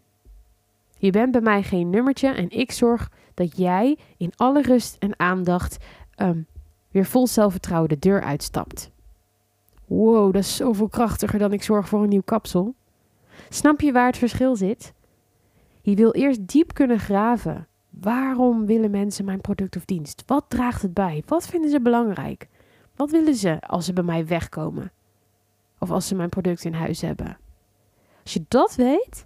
Je 0.98 1.12
bent 1.12 1.32
bij 1.32 1.42
mij 1.42 1.64
geen 1.64 1.90
nummertje 1.90 2.30
en 2.30 2.50
ik 2.50 2.72
zorg 2.72 3.12
dat 3.38 3.58
jij 3.58 3.98
in 4.18 4.32
alle 4.36 4.62
rust 4.62 4.96
en 5.00 5.20
aandacht 5.20 5.78
um, 6.22 6.48
weer 6.92 7.06
vol 7.06 7.28
zelfvertrouwen 7.28 7.90
de 7.90 8.00
deur 8.00 8.22
uitstapt. 8.22 8.92
Wow, 9.86 10.34
dat 10.34 10.42
is 10.42 10.56
zoveel 10.56 10.88
krachtiger 10.88 11.40
dan 11.40 11.54
ik 11.54 11.64
zorg 11.64 11.88
voor 11.88 12.04
een 12.04 12.10
nieuw 12.10 12.22
kapsel. 12.22 12.76
Snap 13.50 13.82
je 13.82 13.92
waar 13.92 14.06
het 14.06 14.18
verschil 14.18 14.56
zit? 14.56 14.94
Je 15.82 15.96
wil 15.96 16.12
eerst 16.12 16.48
diep 16.48 16.74
kunnen 16.74 17.00
graven. 17.00 17.68
Waarom 17.90 18.66
willen 18.66 18.92
mensen 18.92 19.26
mijn 19.26 19.42
product 19.42 19.76
of 19.76 19.86
dienst? 19.86 20.24
Wat 20.26 20.46
draagt 20.48 20.82
het 20.82 20.94
bij? 20.94 21.24
Wat 21.26 21.48
vinden 21.48 21.70
ze 21.70 21.82
belangrijk? 21.82 22.48
Wat 22.96 23.12
willen 23.12 23.36
ze 23.36 23.62
als 23.62 23.86
ze 23.86 23.94
bij 23.94 24.04
mij 24.04 24.26
wegkomen? 24.26 24.92
Of 25.80 25.92
als 25.92 26.08
ze 26.08 26.16
mijn 26.16 26.30
product 26.30 26.64
in 26.64 26.74
huis 26.74 27.02
hebben? 27.02 27.38
Als 28.24 28.34
je 28.34 28.46
dat 28.48 28.76
weet, 28.76 29.26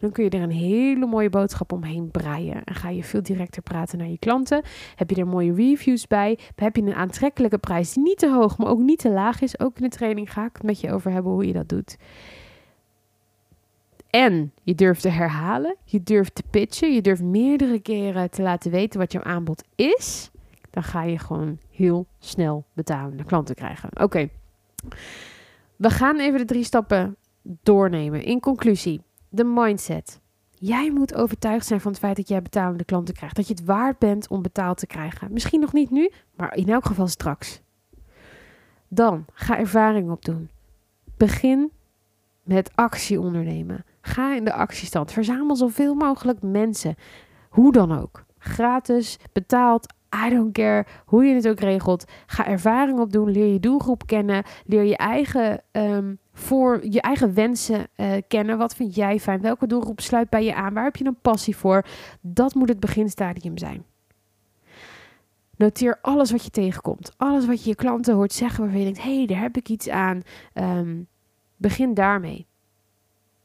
dan 0.00 0.10
kun 0.10 0.24
je 0.24 0.30
er 0.30 0.42
een 0.42 0.50
hele 0.50 1.06
mooie 1.06 1.30
boodschap 1.30 1.72
omheen 1.72 2.10
breien. 2.10 2.64
En 2.64 2.74
ga 2.74 2.88
je 2.88 3.04
veel 3.04 3.22
directer 3.22 3.62
praten 3.62 3.98
naar 3.98 4.08
je 4.08 4.18
klanten. 4.18 4.62
Heb 4.94 5.10
je 5.10 5.16
er 5.16 5.26
mooie 5.26 5.54
reviews 5.54 6.06
bij? 6.06 6.38
Heb 6.54 6.76
je 6.76 6.82
een 6.82 6.94
aantrekkelijke 6.94 7.58
prijs 7.58 7.92
die 7.92 8.02
niet 8.02 8.18
te 8.18 8.30
hoog, 8.30 8.58
maar 8.58 8.68
ook 8.68 8.78
niet 8.78 8.98
te 8.98 9.10
laag 9.10 9.40
is? 9.40 9.60
Ook 9.60 9.76
in 9.76 9.82
de 9.82 9.96
training 9.96 10.32
ga 10.32 10.44
ik 10.44 10.52
het 10.52 10.62
met 10.62 10.80
je 10.80 10.92
over 10.92 11.10
hebben 11.10 11.32
hoe 11.32 11.46
je 11.46 11.52
dat 11.52 11.68
doet. 11.68 11.96
En 14.10 14.52
je 14.62 14.74
durft 14.74 15.02
te 15.02 15.08
herhalen, 15.08 15.76
je 15.84 16.02
durft 16.02 16.34
te 16.34 16.42
pitchen, 16.50 16.94
je 16.94 17.00
durft 17.00 17.22
meerdere 17.22 17.80
keren 17.80 18.30
te 18.30 18.42
laten 18.42 18.70
weten 18.70 19.00
wat 19.00 19.12
jouw 19.12 19.22
aanbod 19.22 19.64
is. 19.74 20.30
Dan 20.70 20.82
ga 20.82 21.02
je 21.02 21.18
gewoon 21.18 21.58
heel 21.70 22.06
snel 22.18 22.64
betalende 22.72 23.24
klanten 23.24 23.54
krijgen. 23.54 23.88
Oké, 24.00 24.28
we 25.76 25.90
gaan 25.90 26.18
even 26.18 26.38
de 26.38 26.44
drie 26.44 26.64
stappen 26.64 27.16
doornemen. 27.42 28.22
In 28.22 28.40
conclusie, 28.40 29.00
de 29.30 29.44
mindset. 29.44 30.20
Jij 30.50 30.90
moet 30.90 31.14
overtuigd 31.14 31.66
zijn 31.66 31.80
van 31.80 31.90
het 31.90 32.00
feit 32.00 32.16
dat 32.16 32.28
jij 32.28 32.42
betalende 32.42 32.84
klanten 32.84 33.14
krijgt. 33.14 33.36
Dat 33.36 33.48
je 33.48 33.54
het 33.54 33.64
waard 33.64 33.98
bent 33.98 34.28
om 34.28 34.42
betaald 34.42 34.78
te 34.78 34.86
krijgen. 34.86 35.32
Misschien 35.32 35.60
nog 35.60 35.72
niet 35.72 35.90
nu, 35.90 36.10
maar 36.36 36.56
in 36.56 36.68
elk 36.68 36.84
geval 36.84 37.06
straks. 37.06 37.60
Dan 38.88 39.24
ga 39.32 39.58
ervaring 39.58 40.10
opdoen. 40.10 40.50
Begin 41.16 41.72
met 42.42 42.70
actie 42.74 43.20
ondernemen. 43.20 43.84
Ga 44.00 44.34
in 44.34 44.44
de 44.44 44.52
actiestand. 44.52 45.12
Verzamel 45.12 45.56
zoveel 45.56 45.94
mogelijk 45.94 46.42
mensen. 46.42 46.94
Hoe 47.48 47.72
dan 47.72 47.98
ook. 47.98 48.24
Gratis, 48.38 49.18
betaald, 49.32 49.94
I 50.26 50.30
don't 50.30 50.52
care 50.52 50.86
hoe 51.04 51.24
je 51.24 51.34
het 51.34 51.48
ook 51.48 51.60
regelt. 51.60 52.04
Ga 52.26 52.46
ervaring 52.46 52.98
opdoen. 52.98 53.30
Leer 53.30 53.52
je 53.52 53.60
doelgroep 53.60 54.06
kennen. 54.06 54.44
Leer 54.64 54.84
je 54.84 54.96
eigen, 54.96 55.62
um, 55.72 56.18
voor, 56.40 56.86
je 56.86 57.00
eigen 57.00 57.34
wensen 57.34 57.86
uh, 57.96 58.12
kennen. 58.28 58.58
Wat 58.58 58.74
vind 58.74 58.94
jij 58.94 59.20
fijn? 59.20 59.40
Welke 59.40 59.66
doelgroep 59.66 60.00
sluit 60.00 60.30
bij 60.30 60.44
je 60.44 60.54
aan? 60.54 60.74
Waar 60.74 60.84
heb 60.84 60.96
je 60.96 61.04
een 61.04 61.20
passie 61.20 61.56
voor? 61.56 61.84
Dat 62.20 62.54
moet 62.54 62.68
het 62.68 62.80
beginstadium 62.80 63.58
zijn. 63.58 63.84
Noteer 65.56 65.98
alles 66.02 66.30
wat 66.30 66.44
je 66.44 66.50
tegenkomt. 66.50 67.12
Alles 67.16 67.46
wat 67.46 67.62
je 67.62 67.68
je 67.68 67.76
klanten 67.76 68.14
hoort 68.14 68.32
zeggen 68.32 68.60
waarvan 68.60 68.78
je 68.78 68.84
denkt: 68.84 69.02
hé, 69.02 69.16
hey, 69.16 69.26
daar 69.26 69.40
heb 69.40 69.56
ik 69.56 69.68
iets 69.68 69.88
aan. 69.88 70.22
Um, 70.54 71.06
begin 71.56 71.94
daarmee. 71.94 72.46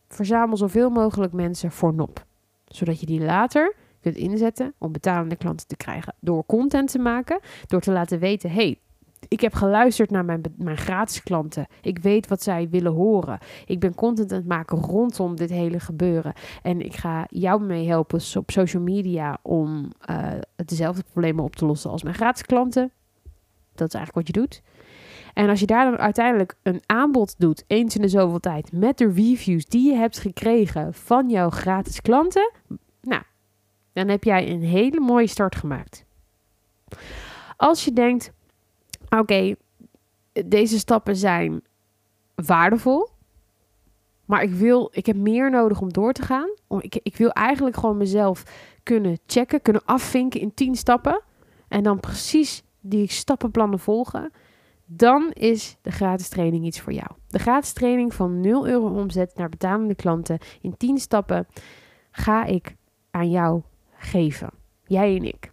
Verzamel 0.07 0.57
zoveel 0.57 0.89
mogelijk 0.89 1.33
mensen 1.33 1.71
voor 1.71 1.93
nop. 1.93 2.25
Zodat 2.65 2.99
je 2.99 3.05
die 3.05 3.21
later 3.21 3.75
kunt 4.01 4.15
inzetten 4.15 4.73
om 4.77 4.91
betalende 4.91 5.35
klanten 5.35 5.67
te 5.67 5.75
krijgen. 5.75 6.15
Door 6.19 6.45
content 6.45 6.91
te 6.91 6.99
maken, 6.99 7.39
door 7.67 7.81
te 7.81 7.91
laten 7.91 8.19
weten: 8.19 8.51
hey, 8.51 8.79
ik 9.27 9.41
heb 9.41 9.53
geluisterd 9.53 10.11
naar 10.11 10.25
mijn, 10.25 10.41
mijn 10.57 10.77
gratis 10.77 11.23
klanten. 11.23 11.67
Ik 11.81 11.99
weet 11.99 12.27
wat 12.27 12.43
zij 12.43 12.69
willen 12.69 12.91
horen. 12.91 13.39
Ik 13.65 13.79
ben 13.79 13.95
content 13.95 14.31
aan 14.31 14.37
het 14.37 14.47
maken 14.47 14.77
rondom 14.77 15.35
dit 15.35 15.49
hele 15.49 15.79
gebeuren. 15.79 16.33
En 16.61 16.81
ik 16.81 16.95
ga 16.95 17.25
jou 17.29 17.63
mee 17.63 17.87
helpen 17.87 18.19
op 18.35 18.51
social 18.51 18.83
media 18.83 19.37
om 19.41 19.91
uh, 20.09 20.31
dezelfde 20.65 21.03
problemen 21.11 21.43
op 21.43 21.55
te 21.55 21.65
lossen 21.65 21.91
als 21.91 22.03
mijn 22.03 22.15
gratis 22.15 22.45
klanten. 22.45 22.91
Dat 23.75 23.87
is 23.87 23.93
eigenlijk 23.93 24.27
wat 24.27 24.35
je 24.35 24.41
doet. 24.41 24.61
En 25.33 25.49
als 25.49 25.59
je 25.59 25.65
daar 25.65 25.91
dan 25.91 25.99
uiteindelijk 25.99 26.55
een 26.63 26.81
aanbod 26.85 27.35
doet, 27.37 27.63
eens 27.67 27.95
in 27.95 28.01
de 28.01 28.07
zoveel 28.07 28.39
tijd, 28.39 28.71
met 28.71 28.97
de 28.97 29.11
reviews 29.11 29.65
die 29.65 29.91
je 29.91 29.97
hebt 29.97 30.19
gekregen 30.19 30.93
van 30.93 31.29
jouw 31.29 31.49
gratis 31.49 32.01
klanten, 32.01 32.51
nou, 33.01 33.21
dan 33.93 34.07
heb 34.07 34.23
jij 34.23 34.49
een 34.51 34.61
hele 34.61 34.99
mooie 34.99 35.27
start 35.27 35.55
gemaakt. 35.55 36.05
Als 37.57 37.85
je 37.85 37.93
denkt, 37.93 38.31
oké, 39.19 39.55
deze 40.45 40.79
stappen 40.79 41.15
zijn 41.15 41.61
waardevol, 42.35 43.09
maar 44.25 44.43
ik 44.43 44.53
wil, 44.53 44.89
ik 44.93 45.05
heb 45.05 45.15
meer 45.15 45.51
nodig 45.51 45.81
om 45.81 45.93
door 45.93 46.13
te 46.13 46.21
gaan. 46.21 46.49
Ik, 46.79 46.99
ik 47.03 47.17
wil 47.17 47.29
eigenlijk 47.29 47.75
gewoon 47.75 47.97
mezelf 47.97 48.43
kunnen 48.83 49.19
checken, 49.25 49.61
kunnen 49.61 49.85
afvinken 49.85 50.39
in 50.39 50.53
10 50.53 50.75
stappen. 50.75 51.21
En 51.67 51.83
dan 51.83 51.99
precies 51.99 52.63
die 52.79 53.11
stappenplannen 53.11 53.79
volgen 53.79 54.31
dan 54.85 55.31
is 55.31 55.77
de 55.81 55.91
gratis 55.91 56.29
training 56.29 56.65
iets 56.65 56.79
voor 56.79 56.93
jou. 56.93 57.07
De 57.27 57.39
gratis 57.39 57.73
training 57.73 58.13
van 58.13 58.39
0 58.41 58.67
euro 58.67 58.87
omzet 58.87 59.35
naar 59.35 59.49
betalende 59.49 59.95
klanten 59.95 60.37
in 60.61 60.77
10 60.77 60.97
stappen 60.97 61.47
ga 62.11 62.45
ik 62.45 62.75
aan 63.11 63.29
jou 63.29 63.61
geven. 63.97 64.49
Jij 64.85 65.15
en 65.15 65.23
ik. 65.23 65.51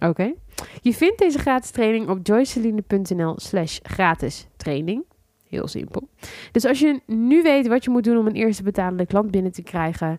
Oké? 0.00 0.34
Je 0.80 0.94
vindt 0.94 1.18
deze 1.18 1.38
gratis 1.38 1.70
training 1.70 2.08
op 2.08 2.18
joyceline.nl 2.22 3.34
slash 3.36 3.78
gratis 3.82 4.46
training. 4.56 5.04
Heel 5.48 5.68
simpel. 5.68 6.08
Dus 6.52 6.64
als 6.64 6.78
je 6.78 7.00
nu 7.06 7.42
weet 7.42 7.66
wat 7.66 7.84
je 7.84 7.90
moet 7.90 8.04
doen 8.04 8.18
om 8.18 8.26
een 8.26 8.34
eerste 8.34 8.62
betalende 8.62 9.06
klant 9.06 9.30
binnen 9.30 9.52
te 9.52 9.62
krijgen, 9.62 10.16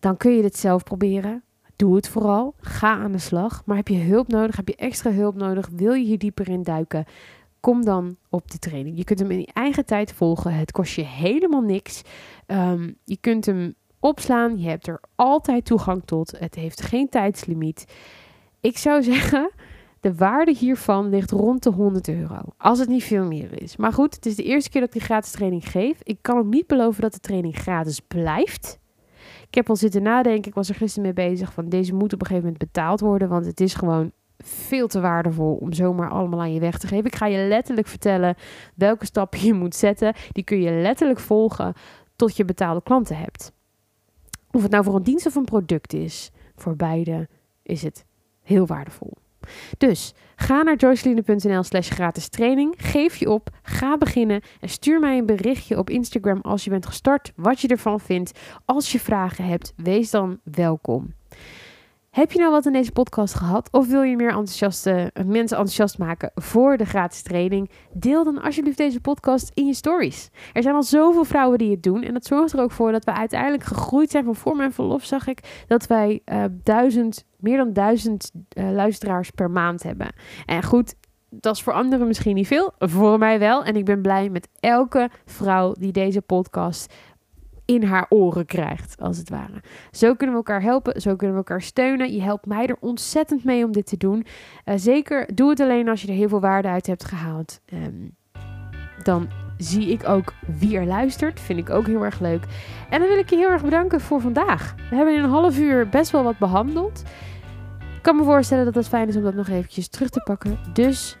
dan 0.00 0.16
kun 0.16 0.32
je 0.32 0.42
dit 0.42 0.56
zelf 0.56 0.82
proberen. 0.82 1.42
doe 1.76 1.96
het 1.96 2.08
vooral. 2.08 2.54
Ga 2.60 2.98
aan 2.98 3.12
de 3.12 3.18
slag. 3.18 3.62
Maar 3.66 3.76
heb 3.76 3.88
je 3.88 3.98
hulp 3.98 4.28
nodig? 4.28 4.56
Heb 4.56 4.68
je 4.68 4.76
extra 4.76 5.12
hulp 5.12 5.34
nodig? 5.34 5.68
Wil 5.72 5.92
je 5.92 6.04
hier 6.04 6.18
dieper 6.18 6.48
in 6.48 6.62
duiken? 6.62 7.04
Kom 7.60 7.84
dan 7.84 8.16
op 8.28 8.50
de 8.50 8.58
training. 8.58 8.96
Je 8.96 9.04
kunt 9.04 9.18
hem 9.18 9.30
in 9.30 9.38
je 9.38 9.48
eigen 9.52 9.86
tijd 9.86 10.12
volgen. 10.12 10.54
Het 10.54 10.72
kost 10.72 10.94
je 10.94 11.04
helemaal 11.04 11.60
niks. 11.60 12.02
Ehm, 12.46 12.92
je 13.04 13.16
kunt 13.20 13.46
hem 13.46 13.74
opslaan. 14.00 14.58
Je 14.58 14.68
hebt 14.68 14.86
er 14.86 15.00
altijd 15.14 15.64
toegang 15.64 16.02
tot. 16.04 16.38
Het 16.38 16.54
heeft 16.54 16.82
geen 16.82 17.08
tijdslimiet. 17.08 17.84
Ik 18.60 18.78
zou 18.78 19.02
zeggen, 19.12 19.50
de 20.00 20.14
waarde 20.14 20.54
hiervan 20.54 21.08
ligt 21.08 21.30
rond 21.30 21.62
de 21.62 21.70
100 21.70 22.08
euro. 22.08 22.40
Als 22.56 22.78
het 22.78 22.88
niet 22.88 23.04
veel 23.04 23.24
meer 23.24 23.62
is. 23.62 23.76
Maar 23.76 23.92
goed, 23.92 24.14
het 24.14 24.26
is 24.26 24.36
de 24.36 24.42
eerste 24.42 24.70
keer 24.70 24.80
dat 24.80 24.90
ik 24.90 24.96
die 24.96 25.08
gratis 25.08 25.30
training 25.30 25.70
geef. 25.70 25.98
Ik 26.02 26.18
kan 26.20 26.38
ook 26.38 26.46
niet 26.46 26.66
beloven 26.66 27.02
dat 27.02 27.12
de 27.12 27.20
training 27.20 27.56
gratis 27.56 28.00
blijft. 28.00 28.78
Ik 29.48 29.54
heb 29.54 29.68
al 29.68 29.76
zitten 29.76 30.02
nadenken. 30.02 30.48
Ik 30.48 30.54
was 30.54 30.68
er 30.68 30.74
gisteren 30.74 31.14
mee 31.14 31.28
bezig. 31.28 31.52
Van 31.52 31.68
deze 31.68 31.94
moet 31.94 32.12
op 32.12 32.20
een 32.20 32.26
gegeven 32.26 32.50
moment 32.50 32.58
betaald 32.72 33.00
worden. 33.00 33.28
Want 33.28 33.46
het 33.46 33.60
is 33.60 33.74
gewoon 33.74 34.12
veel 34.38 34.86
te 34.86 35.00
waardevol 35.00 35.54
om 35.54 35.72
zomaar 35.72 36.10
allemaal 36.10 36.40
aan 36.40 36.54
je 36.54 36.60
weg 36.60 36.78
te 36.78 36.86
geven. 36.86 37.04
Ik 37.04 37.16
ga 37.16 37.26
je 37.26 37.48
letterlijk 37.48 37.86
vertellen 37.86 38.34
welke 38.74 39.04
stappen 39.04 39.44
je 39.44 39.54
moet 39.54 39.74
zetten. 39.74 40.14
Die 40.32 40.44
kun 40.44 40.60
je 40.60 40.70
letterlijk 40.70 41.20
volgen 41.20 41.74
tot 42.16 42.36
je 42.36 42.44
betaalde 42.44 42.82
klanten 42.82 43.16
hebt. 43.16 43.52
Of 44.50 44.62
het 44.62 44.70
nou 44.70 44.84
voor 44.84 44.94
een 44.94 45.02
dienst 45.02 45.26
of 45.26 45.34
een 45.34 45.44
product 45.44 45.92
is. 45.92 46.30
Voor 46.56 46.76
beide 46.76 47.28
is 47.62 47.82
het 47.82 48.04
heel 48.42 48.66
waardevol. 48.66 49.12
Dus 49.78 50.14
ga 50.36 50.62
naar 50.62 50.76
joyceline.nl 50.76 51.62
slash 51.62 51.90
gratis 51.90 52.28
training. 52.28 52.74
Geef 52.78 53.16
je 53.16 53.30
op, 53.30 53.48
ga 53.62 53.98
beginnen 53.98 54.42
en 54.60 54.68
stuur 54.68 55.00
mij 55.00 55.18
een 55.18 55.26
berichtje 55.26 55.78
op 55.78 55.90
Instagram 55.90 56.40
als 56.40 56.64
je 56.64 56.70
bent 56.70 56.86
gestart, 56.86 57.32
wat 57.36 57.60
je 57.60 57.68
ervan 57.68 58.00
vindt. 58.00 58.38
Als 58.64 58.92
je 58.92 59.00
vragen 59.00 59.44
hebt, 59.44 59.72
wees 59.76 60.10
dan 60.10 60.40
welkom. 60.44 61.14
Heb 62.10 62.32
je 62.32 62.38
nou 62.38 62.50
wat 62.50 62.66
in 62.66 62.72
deze 62.72 62.92
podcast 62.92 63.34
gehad? 63.34 63.68
Of 63.72 63.88
wil 63.88 64.02
je 64.02 64.16
meer 64.16 64.28
enthousiaste, 64.28 65.10
mensen 65.14 65.56
enthousiast 65.56 65.98
maken 65.98 66.30
voor 66.34 66.76
de 66.76 66.84
gratis 66.84 67.22
training? 67.22 67.70
Deel 67.92 68.24
dan 68.24 68.42
alsjeblieft 68.42 68.76
deze 68.76 69.00
podcast 69.00 69.50
in 69.54 69.66
je 69.66 69.74
stories. 69.74 70.30
Er 70.52 70.62
zijn 70.62 70.74
al 70.74 70.82
zoveel 70.82 71.24
vrouwen 71.24 71.58
die 71.58 71.70
het 71.70 71.82
doen. 71.82 72.02
En 72.02 72.12
dat 72.12 72.24
zorgt 72.24 72.52
er 72.52 72.60
ook 72.60 72.70
voor 72.70 72.92
dat 72.92 73.04
we 73.04 73.12
uiteindelijk 73.12 73.62
gegroeid 73.62 74.10
zijn. 74.10 74.34
Voor 74.34 74.56
mijn 74.56 74.72
verlof 74.72 75.04
zag 75.04 75.26
ik 75.26 75.64
dat 75.66 75.86
wij 75.86 76.20
uh, 76.24 76.44
duizend, 76.62 77.24
meer 77.36 77.56
dan 77.56 77.72
duizend 77.72 78.30
uh, 78.58 78.70
luisteraars 78.70 79.30
per 79.30 79.50
maand 79.50 79.82
hebben. 79.82 80.14
En 80.46 80.62
goed, 80.62 80.94
dat 81.30 81.54
is 81.54 81.62
voor 81.62 81.72
anderen 81.72 82.06
misschien 82.06 82.34
niet 82.34 82.46
veel, 82.46 82.72
voor 82.78 83.18
mij 83.18 83.38
wel. 83.38 83.64
En 83.64 83.76
ik 83.76 83.84
ben 83.84 84.02
blij 84.02 84.28
met 84.28 84.48
elke 84.60 85.10
vrouw 85.24 85.72
die 85.72 85.92
deze 85.92 86.20
podcast 86.20 86.94
in 87.70 87.82
haar 87.82 88.06
oren 88.08 88.46
krijgt, 88.46 89.00
als 89.00 89.16
het 89.16 89.30
ware. 89.30 89.62
Zo 89.90 90.14
kunnen 90.14 90.30
we 90.36 90.42
elkaar 90.42 90.62
helpen, 90.62 91.00
zo 91.00 91.16
kunnen 91.16 91.36
we 91.36 91.42
elkaar 91.42 91.62
steunen. 91.62 92.12
Je 92.12 92.22
helpt 92.22 92.46
mij 92.46 92.66
er 92.66 92.76
ontzettend 92.80 93.44
mee 93.44 93.64
om 93.64 93.72
dit 93.72 93.86
te 93.86 93.96
doen. 93.96 94.26
Uh, 94.64 94.74
zeker, 94.76 95.34
doe 95.34 95.50
het 95.50 95.60
alleen 95.60 95.88
als 95.88 96.02
je 96.02 96.08
er 96.08 96.14
heel 96.14 96.28
veel 96.28 96.40
waarde 96.40 96.68
uit 96.68 96.86
hebt 96.86 97.04
gehaald. 97.04 97.60
Um, 97.72 98.16
dan 99.02 99.28
zie 99.56 99.90
ik 99.90 100.08
ook 100.08 100.32
wie 100.58 100.76
er 100.76 100.86
luistert. 100.86 101.40
Vind 101.40 101.58
ik 101.58 101.70
ook 101.70 101.86
heel 101.86 102.04
erg 102.04 102.20
leuk. 102.20 102.44
En 102.90 103.00
dan 103.00 103.08
wil 103.08 103.18
ik 103.18 103.30
je 103.30 103.36
heel 103.36 103.50
erg 103.50 103.64
bedanken 103.64 104.00
voor 104.00 104.20
vandaag. 104.20 104.74
We 104.90 104.96
hebben 104.96 105.16
in 105.16 105.22
een 105.22 105.30
half 105.30 105.58
uur 105.58 105.88
best 105.88 106.10
wel 106.10 106.22
wat 106.22 106.38
behandeld. 106.38 107.02
Ik 107.96 108.02
kan 108.02 108.16
me 108.16 108.24
voorstellen 108.24 108.64
dat 108.64 108.74
het 108.74 108.88
fijn 108.88 109.08
is 109.08 109.16
om 109.16 109.22
dat 109.22 109.34
nog 109.34 109.48
eventjes 109.48 109.88
terug 109.88 110.08
te 110.08 110.20
pakken. 110.20 110.58
Dus 110.72 111.16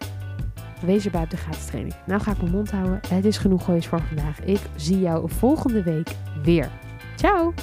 Wees 0.80 1.04
erbij 1.04 1.22
op 1.22 1.30
de 1.30 1.36
gratis 1.36 1.66
training. 1.66 1.94
Nou 2.06 2.20
ga 2.20 2.30
ik 2.30 2.40
mijn 2.40 2.52
mond 2.52 2.70
houden. 2.70 3.00
Het 3.08 3.24
is 3.24 3.38
genoeg 3.38 3.64
goois 3.64 3.86
voor 3.86 4.00
vandaag. 4.00 4.40
Ik 4.44 4.60
zie 4.76 5.00
jou 5.00 5.30
volgende 5.30 5.82
week 5.82 6.10
weer. 6.44 6.70
Ciao! 7.16 7.54